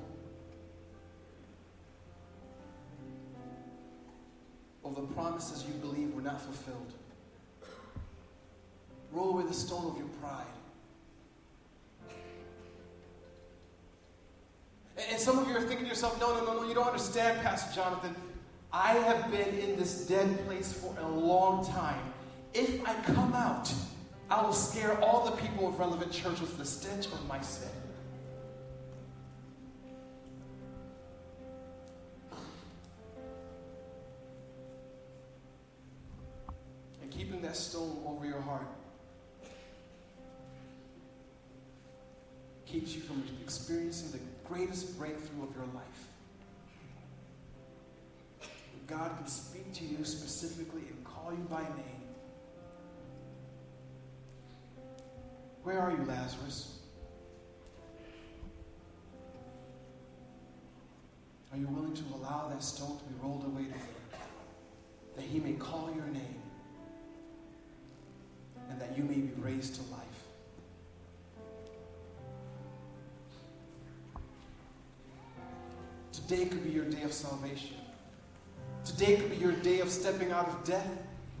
of 4.85 4.95
the 4.95 5.01
promises 5.15 5.65
you 5.67 5.73
believe 5.81 6.13
were 6.13 6.21
not 6.21 6.39
fulfilled. 6.39 6.93
Roll 9.11 9.31
away 9.31 9.45
the 9.47 9.53
stone 9.55 9.87
of 9.87 9.97
your 9.97 10.09
pride. 10.21 10.56
Some 15.27 15.39
of 15.39 15.49
you 15.49 15.57
are 15.57 15.61
thinking 15.61 15.83
to 15.83 15.89
yourself, 15.89 16.17
no, 16.21 16.33
no, 16.33 16.45
no, 16.45 16.61
no, 16.61 16.67
you 16.69 16.73
don't 16.73 16.87
understand, 16.87 17.41
Pastor 17.41 17.75
Jonathan. 17.75 18.15
I 18.71 18.93
have 18.93 19.29
been 19.29 19.59
in 19.59 19.75
this 19.75 20.07
dead 20.07 20.45
place 20.45 20.71
for 20.71 20.97
a 21.01 21.05
long 21.05 21.67
time. 21.67 21.99
If 22.53 22.87
I 22.87 22.93
come 23.01 23.33
out, 23.33 23.69
I 24.29 24.41
will 24.41 24.53
scare 24.53 24.97
all 25.01 25.25
the 25.25 25.35
people 25.35 25.67
of 25.67 25.77
Relevant 25.77 26.13
Church 26.13 26.39
with 26.39 26.57
the 26.57 26.63
stench 26.63 27.07
of 27.07 27.27
my 27.27 27.41
sin. 27.41 27.67
Greatest 44.57 44.97
breakthrough 44.97 45.43
of 45.43 45.55
your 45.55 45.65
life. 45.75 46.07
God 48.87 49.11
can 49.17 49.27
speak 49.27 49.71
to 49.73 49.83
you 49.83 50.03
specifically 50.03 50.81
and 50.89 51.03
call 51.03 51.31
you 51.31 51.43
by 51.43 51.61
name. 51.61 52.01
Where 55.61 55.79
are 55.79 55.91
you, 55.91 56.03
Lazarus? 56.05 56.79
Are 61.51 61.57
you 61.57 61.67
willing 61.67 61.93
to 61.93 62.03
allow 62.15 62.47
that 62.49 62.63
stone 62.63 62.97
to 62.97 63.03
be 63.03 63.13
rolled 63.21 63.45
away 63.45 63.65
today? 63.65 63.79
That 65.17 65.25
he 65.25 65.39
may 65.39 65.53
call 65.53 65.91
your 65.95 66.07
name 66.07 66.41
and 68.71 68.81
that 68.81 68.97
you 68.97 69.03
may 69.03 69.15
be 69.15 69.33
raised 69.39 69.75
to 69.75 69.81
life. 69.91 70.16
Today 76.27 76.45
could 76.45 76.61
be 76.61 76.71
your 76.71 76.83
day 76.83 77.03
of 77.03 77.13
salvation. 77.13 77.77
Today 78.83 79.15
could 79.15 79.29
be 79.29 79.37
your 79.37 79.53
day 79.53 79.79
of 79.79 79.89
stepping 79.89 80.33
out 80.33 80.49
of 80.49 80.61
death 80.65 80.89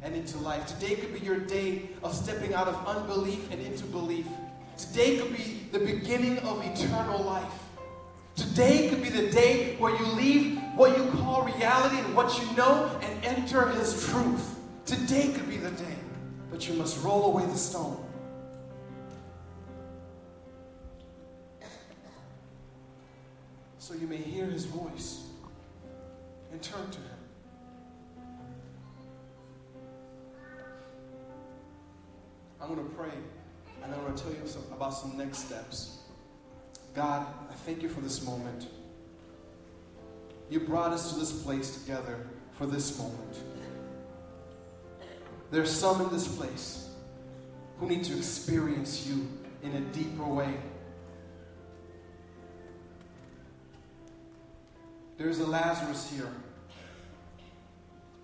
and 0.01 0.15
into 0.15 0.37
life. 0.37 0.65
Today 0.65 0.95
could 0.95 1.13
be 1.13 1.19
your 1.19 1.39
day 1.39 1.89
of 2.03 2.15
stepping 2.15 2.53
out 2.53 2.69
of 2.69 2.87
unbelief 2.87 3.51
and 3.51 3.59
into 3.59 3.83
belief. 3.83 4.25
Today 4.77 5.17
could 5.17 5.35
be 5.35 5.67
the 5.73 5.79
beginning 5.79 6.39
of 6.39 6.63
eternal 6.63 7.21
life. 7.21 7.51
Today 8.37 8.87
could 8.87 9.03
be 9.03 9.09
the 9.09 9.29
day 9.29 9.75
where 9.75 9.93
you 9.93 10.05
leave 10.05 10.57
what 10.77 10.97
you 10.97 11.11
call 11.19 11.41
reality 11.41 11.97
and 11.97 12.15
what 12.15 12.39
you 12.39 12.55
know 12.55 12.89
and 13.01 13.25
enter 13.25 13.67
His 13.71 14.07
truth. 14.07 14.55
Today 14.85 15.33
could 15.33 15.49
be 15.49 15.57
the 15.57 15.71
day, 15.71 15.97
but 16.49 16.65
you 16.65 16.75
must 16.75 17.03
roll 17.03 17.25
away 17.25 17.45
the 17.45 17.57
stone. 17.57 18.06
So 23.87 23.93
you 23.93 24.05
may 24.05 24.17
hear 24.17 24.45
His 24.47 24.65
voice 24.65 25.21
and 26.51 26.61
turn 26.61 26.91
to 26.91 26.97
Him. 26.97 27.17
I'm 32.59 32.75
going 32.75 32.85
to 32.85 32.95
pray 32.95 33.13
and 33.81 33.95
I'm 33.95 34.01
going 34.01 34.13
to 34.13 34.21
tell 34.21 34.33
you 34.33 34.41
some, 34.43 34.63
about 34.73 34.89
some 34.89 35.15
next 35.15 35.45
steps. 35.45 35.99
God, 36.93 37.25
I 37.49 37.53
thank 37.53 37.81
you 37.81 37.87
for 37.87 38.01
this 38.01 38.25
moment. 38.25 38.67
You 40.49 40.59
brought 40.59 40.91
us 40.91 41.13
to 41.13 41.19
this 41.21 41.31
place 41.41 41.81
together 41.81 42.27
for 42.57 42.65
this 42.65 42.99
moment. 42.99 43.37
There's 45.49 45.71
some 45.71 46.01
in 46.01 46.09
this 46.09 46.27
place 46.27 46.89
who 47.79 47.87
need 47.87 48.03
to 48.03 48.17
experience 48.17 49.07
you 49.07 49.29
in 49.63 49.75
a 49.75 49.81
deeper 49.93 50.25
way. 50.25 50.55
There's 55.17 55.39
a 55.39 55.47
Lazarus 55.47 56.11
here 56.11 56.31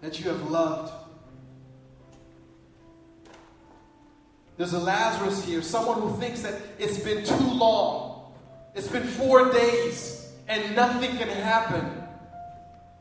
that 0.01 0.19
you 0.19 0.29
have 0.29 0.49
loved 0.49 0.91
There's 4.57 4.73
a 4.73 4.79
Lazarus 4.79 5.43
here, 5.43 5.61
someone 5.61 5.99
who 5.99 6.15
thinks 6.17 6.41
that 6.43 6.53
it's 6.77 6.99
been 6.99 7.25
too 7.25 7.53
long. 7.53 8.33
It's 8.75 8.87
been 8.87 9.03
four 9.03 9.51
days 9.51 10.31
and 10.47 10.75
nothing 10.75 11.17
can 11.17 11.27
happen. 11.27 12.03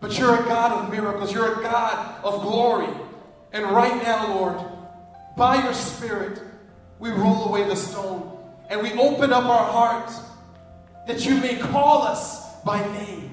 But 0.01 0.19
you're 0.19 0.35
a 0.35 0.45
God 0.45 0.73
of 0.73 0.91
miracles, 0.91 1.33
you're 1.33 1.61
a 1.61 1.63
God 1.63 2.25
of 2.25 2.43
glory. 2.43 2.89
And 3.53 3.67
right 3.67 4.03
now, 4.03 4.35
Lord, 4.35 4.61
by 5.37 5.63
your 5.63 5.75
Spirit, 5.75 6.41
we 6.99 7.11
roll 7.11 7.45
away 7.49 7.65
the 7.65 7.77
stone 7.77 8.39
and 8.71 8.83
we 8.83 8.93
open 8.95 9.33
up 9.33 9.45
our 9.45 9.71
hearts 9.71 10.21
that 11.07 11.27
you 11.27 11.37
may 11.37 11.59
call 11.59 12.03
us 12.03 12.57
by 12.63 12.81
name. 12.93 13.32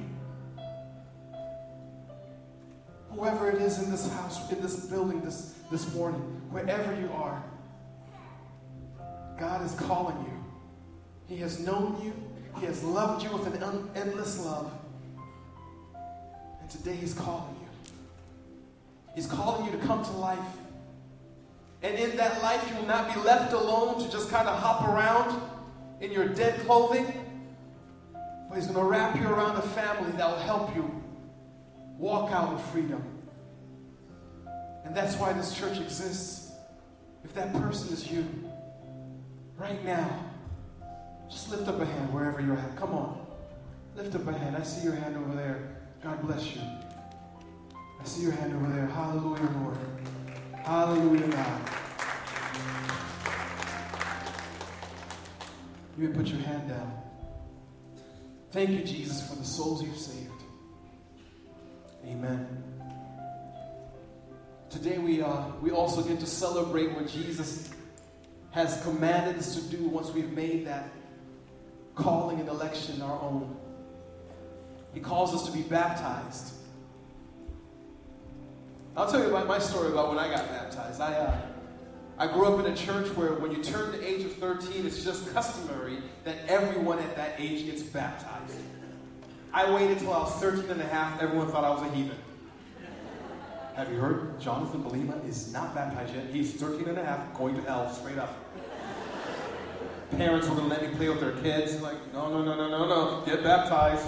Whoever 3.11 3.49
it 3.49 3.61
is 3.61 3.81
in 3.83 3.91
this 3.91 4.11
house, 4.13 4.51
in 4.51 4.61
this 4.61 4.85
building 4.85 5.21
this, 5.21 5.55
this 5.71 5.93
morning, 5.93 6.21
wherever 6.51 6.99
you 6.99 7.09
are, 7.13 7.43
God 9.39 9.65
is 9.65 9.73
calling 9.73 10.17
you. 10.25 11.35
He 11.35 11.41
has 11.41 11.59
known 11.59 11.99
you, 12.03 12.13
He 12.59 12.65
has 12.65 12.83
loved 12.83 13.23
you 13.23 13.31
with 13.31 13.47
an 13.53 13.63
un- 13.63 13.89
endless 13.95 14.43
love. 14.43 14.71
And 16.61 16.69
today 16.69 16.95
He's 16.95 17.13
calling 17.13 17.55
you. 17.61 17.93
He's 19.15 19.27
calling 19.27 19.65
you 19.65 19.71
to 19.79 19.85
come 19.85 20.03
to 20.03 20.11
life. 20.11 20.39
And 21.81 21.97
in 21.97 22.17
that 22.17 22.41
life, 22.43 22.63
you 22.69 22.75
will 22.75 22.87
not 22.87 23.13
be 23.13 23.19
left 23.21 23.53
alone 23.53 24.03
to 24.03 24.11
just 24.11 24.29
kind 24.29 24.47
of 24.47 24.59
hop 24.59 24.87
around 24.87 25.41
in 26.01 26.11
your 26.11 26.27
dead 26.27 26.59
clothing. 26.61 27.05
But 28.49 28.55
He's 28.55 28.67
going 28.67 28.77
to 28.77 28.83
wrap 28.83 29.15
you 29.15 29.27
around 29.27 29.55
a 29.55 29.61
family 29.61 30.11
that 30.13 30.29
will 30.29 30.39
help 30.39 30.75
you 30.75 30.98
walk 31.99 32.31
out 32.31 32.53
in 32.53 32.57
freedom. 32.57 33.03
And 34.85 34.95
that's 34.95 35.15
why 35.17 35.33
this 35.33 35.55
church 35.55 35.77
exists. 35.79 36.51
If 37.23 37.33
that 37.35 37.53
person 37.53 37.93
is 37.93 38.09
you, 38.09 38.25
right 39.57 39.83
now, 39.85 40.25
just 41.29 41.51
lift 41.51 41.67
up 41.67 41.79
a 41.79 41.85
hand 41.85 42.11
wherever 42.13 42.41
you're 42.41 42.57
at. 42.57 42.75
Come 42.75 42.93
on. 42.93 43.25
Lift 43.95 44.15
up 44.15 44.25
a 44.27 44.31
hand. 44.31 44.55
I 44.55 44.63
see 44.63 44.83
your 44.83 44.95
hand 44.95 45.17
over 45.17 45.35
there. 45.35 45.75
God 46.01 46.25
bless 46.25 46.55
you. 46.55 46.61
I 47.99 48.05
see 48.05 48.23
your 48.23 48.31
hand 48.31 48.55
over 48.55 48.73
there. 48.73 48.87
Hallelujah, 48.87 49.49
Lord. 49.61 49.77
Hallelujah, 50.63 51.27
God. 51.27 51.61
You 55.97 56.07
may 56.07 56.15
put 56.15 56.27
your 56.27 56.39
hand 56.39 56.69
down. 56.69 56.93
Thank 58.51 58.69
you, 58.69 58.83
Jesus, 58.83 59.27
for 59.27 59.35
the 59.35 59.43
souls 59.43 59.83
you've 59.83 59.97
saved. 59.97 60.38
Amen. 62.09 62.47
Today 64.71 64.97
we, 64.97 65.21
uh, 65.21 65.43
we 65.61 65.69
also 65.69 66.01
get 66.01 66.19
to 66.19 66.25
celebrate 66.25 66.91
what 66.93 67.07
Jesus 67.07 67.69
has 68.51 68.81
commanded 68.81 69.37
us 69.37 69.55
to 69.55 69.61
do 69.75 69.87
once 69.87 70.09
we've 70.09 70.31
made 70.31 70.65
that 70.65 70.89
calling 71.93 72.39
and 72.39 72.49
election 72.49 72.99
our 73.03 73.21
own. 73.21 73.55
He 74.91 74.99
calls 74.99 75.35
us 75.35 75.45
to 75.45 75.51
be 75.51 75.61
baptized. 75.61 76.53
I'll 78.97 79.09
tell 79.09 79.21
you 79.21 79.29
about 79.29 79.47
my 79.47 79.59
story 79.59 79.91
about 79.91 80.09
when 80.09 80.17
I 80.17 80.33
got 80.33 80.49
baptized. 80.49 80.99
I, 80.99 81.13
uh, 81.13 81.41
I 82.17 82.25
grew 82.25 82.45
up 82.45 82.65
in 82.65 82.71
a 82.71 82.75
church 82.75 83.07
where 83.15 83.35
when 83.35 83.51
you 83.51 83.63
turn 83.63 83.91
the 83.91 84.05
age 84.05 84.25
of 84.25 84.33
13, 84.33 84.83
it's 84.83 85.03
just 85.03 85.31
customary 85.31 85.99
that 86.23 86.37
everyone 86.47 86.97
at 86.97 87.15
that 87.15 87.35
age 87.37 87.65
gets 87.65 87.83
baptized. 87.83 88.55
I 89.53 89.71
waited 89.73 89.99
till 89.99 90.13
I 90.13 90.19
was 90.19 90.33
13 90.35 90.69
and 90.69 90.81
a 90.81 90.85
half. 90.85 91.21
Everyone 91.21 91.47
thought 91.51 91.63
I 91.63 91.69
was 91.69 91.81
a 91.81 91.95
heathen. 91.95 92.17
Have 93.75 93.91
you 93.91 93.97
heard? 93.97 94.39
Jonathan 94.39 94.83
Belima 94.83 95.27
is 95.27 95.51
not 95.53 95.73
baptized 95.73 96.13
yet. 96.13 96.25
He's 96.31 96.53
13 96.53 96.87
and 96.87 96.97
a 96.97 97.03
half, 97.03 97.33
going 97.35 97.55
to 97.55 97.61
hell 97.61 97.91
straight 97.91 98.17
up. 98.17 98.35
Parents 100.11 100.47
were 100.47 100.55
going 100.55 100.69
to 100.69 100.75
let 100.75 100.89
me 100.89 100.95
play 100.97 101.09
with 101.09 101.19
their 101.21 101.31
kids. 101.41 101.81
Like, 101.81 101.95
no, 102.13 102.29
no, 102.29 102.43
no, 102.43 102.55
no, 102.55 102.67
no, 102.67 102.87
no. 102.87 103.25
Get 103.25 103.43
baptized. 103.43 104.07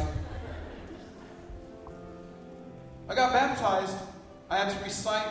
I 3.07 3.15
got 3.15 3.33
baptized. 3.33 3.95
I 4.49 4.57
had 4.57 4.77
to 4.77 4.83
recite 4.83 5.27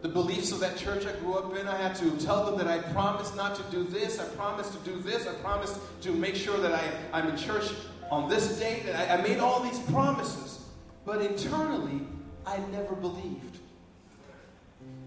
the 0.00 0.08
beliefs 0.08 0.52
of 0.52 0.60
that 0.60 0.76
church 0.76 1.04
I 1.06 1.12
grew 1.18 1.34
up 1.34 1.56
in. 1.56 1.66
I 1.66 1.76
had 1.76 1.96
to 1.96 2.10
tell 2.24 2.46
them 2.46 2.56
that 2.58 2.68
I 2.68 2.78
promised 2.92 3.34
not 3.36 3.56
to 3.56 3.62
do 3.70 3.84
this. 3.84 4.20
I 4.20 4.24
promised 4.36 4.72
to 4.72 4.78
do 4.90 5.00
this. 5.00 5.26
I 5.26 5.34
promised 5.34 5.80
to 6.02 6.12
make 6.12 6.36
sure 6.36 6.58
that 6.58 6.72
I, 6.72 6.82
I'm 7.12 7.28
in 7.28 7.36
church 7.36 7.72
on 8.10 8.28
this 8.28 8.58
date. 8.58 8.84
I, 8.94 9.16
I 9.16 9.22
made 9.22 9.38
all 9.38 9.62
these 9.62 9.78
promises. 9.80 10.64
But 11.04 11.22
internally, 11.22 12.06
I 12.46 12.58
never 12.70 12.94
believed. 12.94 13.58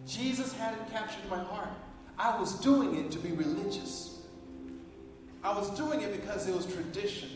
Jesus 0.08 0.54
hadn't 0.54 0.92
captured 0.92 1.30
my 1.30 1.40
heart. 1.44 1.70
I 2.18 2.40
was 2.40 2.60
doing 2.60 2.96
it 2.96 3.12
to 3.12 3.20
be 3.20 3.32
religious. 3.32 4.20
I 5.44 5.58
was 5.58 5.70
doing 5.72 6.02
it 6.02 6.12
because 6.20 6.48
it 6.48 6.56
was 6.56 6.66
tradition. 6.72 7.30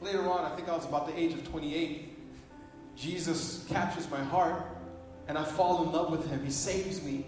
Later 0.00 0.28
on, 0.28 0.44
I 0.44 0.54
think 0.56 0.68
I 0.68 0.76
was 0.76 0.84
about 0.84 1.06
the 1.06 1.18
age 1.18 1.32
of 1.32 1.48
28, 1.48 2.16
Jesus 2.96 3.64
captures 3.68 4.10
my 4.10 4.22
heart 4.22 4.64
and 5.28 5.38
I 5.38 5.44
fall 5.44 5.84
in 5.84 5.92
love 5.92 6.10
with 6.10 6.28
him. 6.28 6.44
He 6.44 6.50
saves 6.50 7.02
me. 7.02 7.24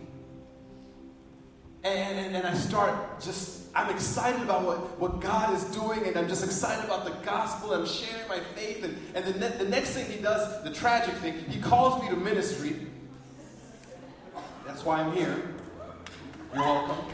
And, 1.85 2.19
and, 2.19 2.37
and 2.37 2.47
I 2.47 2.55
start 2.55 3.21
just 3.21 3.65
I'm 3.77 3.91
excited 3.91 4.41
about 4.41 4.63
what, 4.63 5.01
what 5.01 5.21
God 5.21 5.53
is 5.53 5.65
doing, 5.65 6.07
and 6.07 6.17
I'm 6.17 6.29
just 6.29 6.45
excited 6.45 6.85
about 6.85 7.05
the 7.05 7.11
gospel. 7.27 7.73
And 7.73 7.83
I'm 7.83 7.89
sharing 7.89 8.29
my 8.29 8.39
faith. 8.39 8.85
And, 8.85 8.97
and 9.17 9.25
the, 9.25 9.39
ne- 9.39 9.57
the 9.59 9.69
next 9.69 9.91
thing 9.91 10.07
he 10.11 10.23
does, 10.23 10.63
the 10.63 10.73
tragic 10.73 11.15
thing, 11.17 11.35
he 11.49 11.61
calls 11.61 12.01
me 12.01 12.09
to 12.11 12.17
ministry. 12.17 12.87
That's 14.65 14.85
why 14.85 15.01
I'm 15.01 15.13
here. 15.13 15.43
You're 16.55 16.63
welcome. 16.63 17.05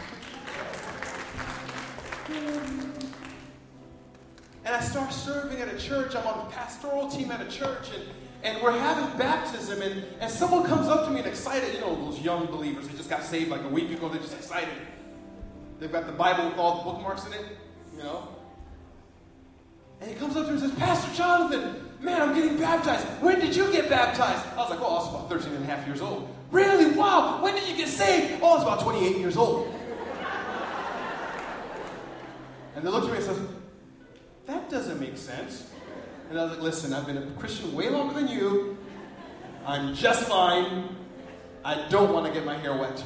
And 4.66 4.74
I 4.76 4.80
start 4.80 5.10
serving 5.10 5.60
at 5.60 5.68
a 5.68 5.78
church. 5.78 6.14
I'm 6.14 6.26
on 6.26 6.44
the 6.44 6.54
pastoral 6.54 7.08
team 7.08 7.30
at 7.30 7.40
a 7.40 7.50
church, 7.50 7.88
and, 7.94 8.04
and 8.42 8.62
we're 8.62 8.78
having 8.78 9.18
baptism. 9.18 9.82
And, 9.82 10.04
and 10.20 10.30
someone 10.30 10.64
comes 10.64 10.88
up 10.88 11.04
to 11.06 11.10
me 11.10 11.18
and 11.18 11.26
excited, 11.26 11.74
you 11.74 11.80
know, 11.80 11.94
those 11.94 12.20
young 12.20 12.46
believers 12.46 12.86
who 12.86 12.96
just 12.96 13.10
got 13.10 13.22
saved 13.22 13.50
like 13.50 13.62
a 13.62 13.68
week 13.68 13.90
ago, 13.90 14.08
they're 14.08 14.20
just 14.20 14.36
excited. 14.36 14.74
They've 15.78 15.92
got 15.92 16.06
the 16.06 16.12
Bible 16.12 16.48
with 16.48 16.58
all 16.58 16.78
the 16.78 16.90
bookmarks 16.90 17.26
in 17.26 17.32
it, 17.32 17.44
you 17.96 18.02
know. 18.02 18.28
And 20.00 20.10
he 20.10 20.16
comes 20.16 20.36
up 20.36 20.46
to 20.46 20.52
me 20.52 20.60
and 20.60 20.70
says, 20.70 20.78
Pastor 20.78 21.14
Jonathan, 21.14 21.90
Man, 22.00 22.22
I'm 22.22 22.34
getting 22.34 22.56
baptized. 22.56 23.04
When 23.22 23.40
did 23.40 23.54
you 23.54 23.70
get 23.70 23.90
baptized? 23.90 24.46
I 24.54 24.56
was 24.56 24.70
like, 24.70 24.80
Oh, 24.80 24.86
I 24.86 24.92
was 24.94 25.08
about 25.10 25.28
13 25.28 25.52
and 25.54 25.64
a 25.64 25.66
half 25.66 25.86
years 25.86 26.00
old. 26.00 26.34
Really? 26.50 26.96
Wow. 26.96 27.42
When 27.42 27.54
did 27.54 27.68
you 27.68 27.76
get 27.76 27.88
saved? 27.88 28.40
Oh, 28.42 28.52
I 28.52 28.54
was 28.54 28.62
about 28.62 28.80
28 28.80 29.18
years 29.18 29.36
old. 29.36 29.74
and 32.74 32.84
they 32.84 32.88
looked 32.88 33.06
at 33.06 33.12
me 33.12 33.18
and 33.18 33.26
said, 33.26 33.48
That 34.46 34.70
doesn't 34.70 34.98
make 34.98 35.18
sense. 35.18 35.70
And 36.30 36.38
I 36.38 36.44
was 36.44 36.52
like, 36.52 36.62
Listen, 36.62 36.92
I've 36.92 37.06
been 37.06 37.18
a 37.18 37.26
Christian 37.32 37.74
way 37.74 37.90
longer 37.90 38.14
than 38.14 38.28
you. 38.28 38.78
I'm 39.66 39.94
just 39.94 40.28
fine. 40.28 40.96
I 41.64 41.88
don't 41.88 42.12
want 42.14 42.24
to 42.26 42.32
get 42.32 42.46
my 42.46 42.56
hair 42.56 42.74
wet. 42.74 43.04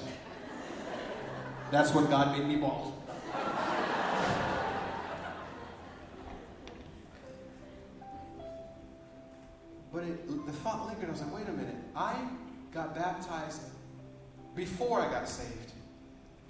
That's 1.71 1.93
when 1.95 2.07
God 2.07 2.39
made 2.39 2.47
me 2.47 2.57
bald. 2.57 2.93
But 9.93 10.05
it, 10.05 10.47
the 10.47 10.53
thought 10.53 10.87
lingered. 10.87 11.09
I 11.09 11.13
was 11.13 11.23
like, 11.23 11.35
wait 11.35 11.49
a 11.49 11.53
minute. 11.53 11.77
I 11.97 12.17
got 12.73 12.95
baptized 12.95 13.63
before 14.55 15.01
I 15.01 15.11
got 15.11 15.29
saved. 15.29 15.73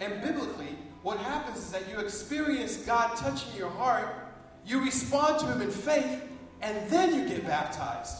And 0.00 0.20
biblically, 0.22 0.76
what 1.02 1.18
happens 1.18 1.58
is 1.58 1.70
that 1.70 1.88
you 1.88 2.00
experience 2.00 2.78
God 2.78 3.16
touching 3.16 3.54
your 3.56 3.70
heart, 3.70 4.08
you 4.66 4.82
respond 4.82 5.38
to 5.40 5.46
Him 5.46 5.62
in 5.62 5.70
faith, 5.70 6.22
and 6.64 6.88
then 6.88 7.14
you 7.14 7.28
get 7.28 7.46
baptized. 7.46 8.16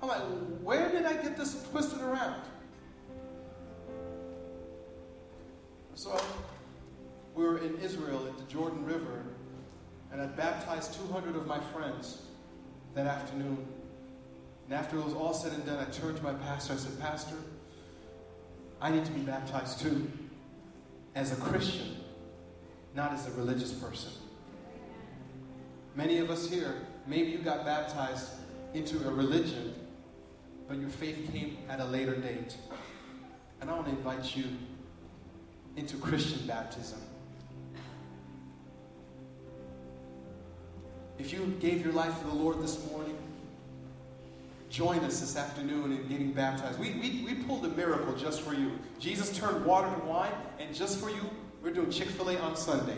I'm 0.00 0.08
like, 0.08 0.22
where 0.62 0.90
did 0.92 1.04
I 1.04 1.14
get 1.14 1.36
this 1.36 1.66
twisted 1.70 2.00
around? 2.00 2.40
So 5.94 6.18
we 7.34 7.42
were 7.44 7.58
in 7.58 7.76
Israel 7.78 8.24
at 8.28 8.38
the 8.38 8.44
Jordan 8.44 8.84
River, 8.84 9.24
and 10.12 10.20
I 10.20 10.26
baptized 10.26 10.94
200 10.94 11.34
of 11.34 11.46
my 11.46 11.58
friends 11.72 12.22
that 12.94 13.06
afternoon. 13.06 13.66
And 14.66 14.74
after 14.74 14.96
it 14.98 15.04
was 15.04 15.14
all 15.14 15.34
said 15.34 15.52
and 15.52 15.66
done, 15.66 15.78
I 15.78 15.90
turned 15.90 16.18
to 16.18 16.22
my 16.22 16.34
pastor. 16.34 16.74
I 16.74 16.76
said, 16.76 16.98
Pastor, 17.00 17.36
I 18.80 18.90
need 18.90 19.04
to 19.04 19.12
be 19.12 19.20
baptized 19.20 19.80
too, 19.80 20.10
as 21.16 21.32
a 21.32 21.36
Christian, 21.36 21.96
not 22.94 23.12
as 23.12 23.26
a 23.26 23.32
religious 23.32 23.72
person. 23.72 24.12
Many 25.96 26.18
of 26.18 26.30
us 26.30 26.48
here, 26.48 26.86
maybe 27.06 27.30
you 27.30 27.38
got 27.38 27.64
baptized 27.64 28.30
into 28.74 28.96
a 29.08 29.12
religion, 29.12 29.74
but 30.68 30.78
your 30.78 30.90
faith 30.90 31.30
came 31.32 31.58
at 31.68 31.80
a 31.80 31.84
later 31.84 32.14
date. 32.16 32.56
And 33.60 33.70
I 33.70 33.74
want 33.74 33.86
to 33.86 33.92
invite 33.92 34.36
you 34.36 34.44
into 35.76 35.96
Christian 35.96 36.46
baptism. 36.46 37.00
If 41.18 41.32
you 41.32 41.54
gave 41.60 41.84
your 41.84 41.92
life 41.92 42.18
to 42.20 42.26
the 42.26 42.34
Lord 42.34 42.60
this 42.60 42.84
morning, 42.90 43.16
join 44.70 44.98
us 45.00 45.20
this 45.20 45.36
afternoon 45.36 45.92
in 45.92 46.08
getting 46.08 46.32
baptized. 46.32 46.80
We, 46.80 46.92
we, 46.94 47.24
we 47.24 47.34
pulled 47.44 47.64
a 47.64 47.68
miracle 47.68 48.14
just 48.16 48.40
for 48.40 48.54
you. 48.54 48.72
Jesus 48.98 49.36
turned 49.36 49.64
water 49.64 49.94
to 49.94 50.04
wine, 50.06 50.32
and 50.58 50.74
just 50.74 50.98
for 50.98 51.10
you, 51.10 51.20
we're 51.62 51.72
doing 51.72 51.90
Chick 51.90 52.08
fil 52.08 52.30
A 52.30 52.38
on 52.38 52.56
Sunday. 52.56 52.96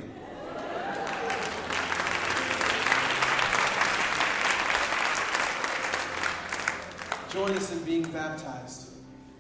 Join 7.34 7.50
us 7.56 7.72
in 7.72 7.82
being 7.82 8.04
baptized. 8.12 8.90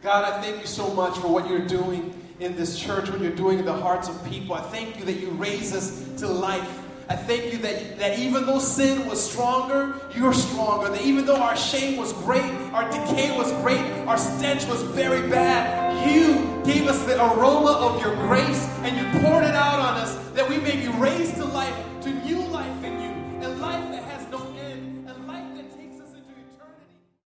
God, 0.02 0.24
I 0.24 0.42
thank 0.42 0.60
you 0.60 0.66
so 0.66 0.92
much 0.94 1.16
for 1.18 1.28
what 1.28 1.48
you're 1.48 1.64
doing 1.64 2.12
in 2.40 2.56
this 2.56 2.76
church, 2.76 3.08
what 3.08 3.20
you're 3.20 3.30
doing 3.30 3.60
in 3.60 3.64
the 3.64 3.72
hearts 3.72 4.08
of 4.08 4.24
people. 4.24 4.56
I 4.56 4.62
thank 4.62 4.98
you 4.98 5.04
that 5.04 5.20
you 5.20 5.30
raise 5.30 5.72
us 5.72 6.10
to 6.18 6.26
life. 6.26 6.80
I 7.08 7.14
thank 7.14 7.52
you 7.52 7.58
that, 7.58 8.00
that 8.00 8.18
even 8.18 8.46
though 8.46 8.58
sin 8.58 9.06
was 9.06 9.30
stronger, 9.30 9.94
you're 10.16 10.34
stronger. 10.34 10.90
That 10.90 11.02
even 11.02 11.24
though 11.24 11.36
our 11.36 11.56
shame 11.56 11.96
was 11.96 12.12
great, 12.14 12.42
our 12.72 12.90
decay 12.90 13.38
was 13.38 13.52
great, 13.62 13.78
our 14.08 14.18
stench 14.18 14.66
was 14.66 14.82
very 14.82 15.30
bad, 15.30 16.10
you 16.10 16.34
gave 16.64 16.88
us 16.88 17.00
the 17.04 17.14
aroma 17.14 17.74
of 17.78 18.02
your 18.02 18.16
grace 18.26 18.68
and 18.82 18.96
you 18.96 19.20
poured 19.22 19.44
it 19.44 19.54
out 19.54 19.78
on 19.78 20.00
us 20.00 20.16
that 20.30 20.48
we 20.48 20.58
may 20.58 20.74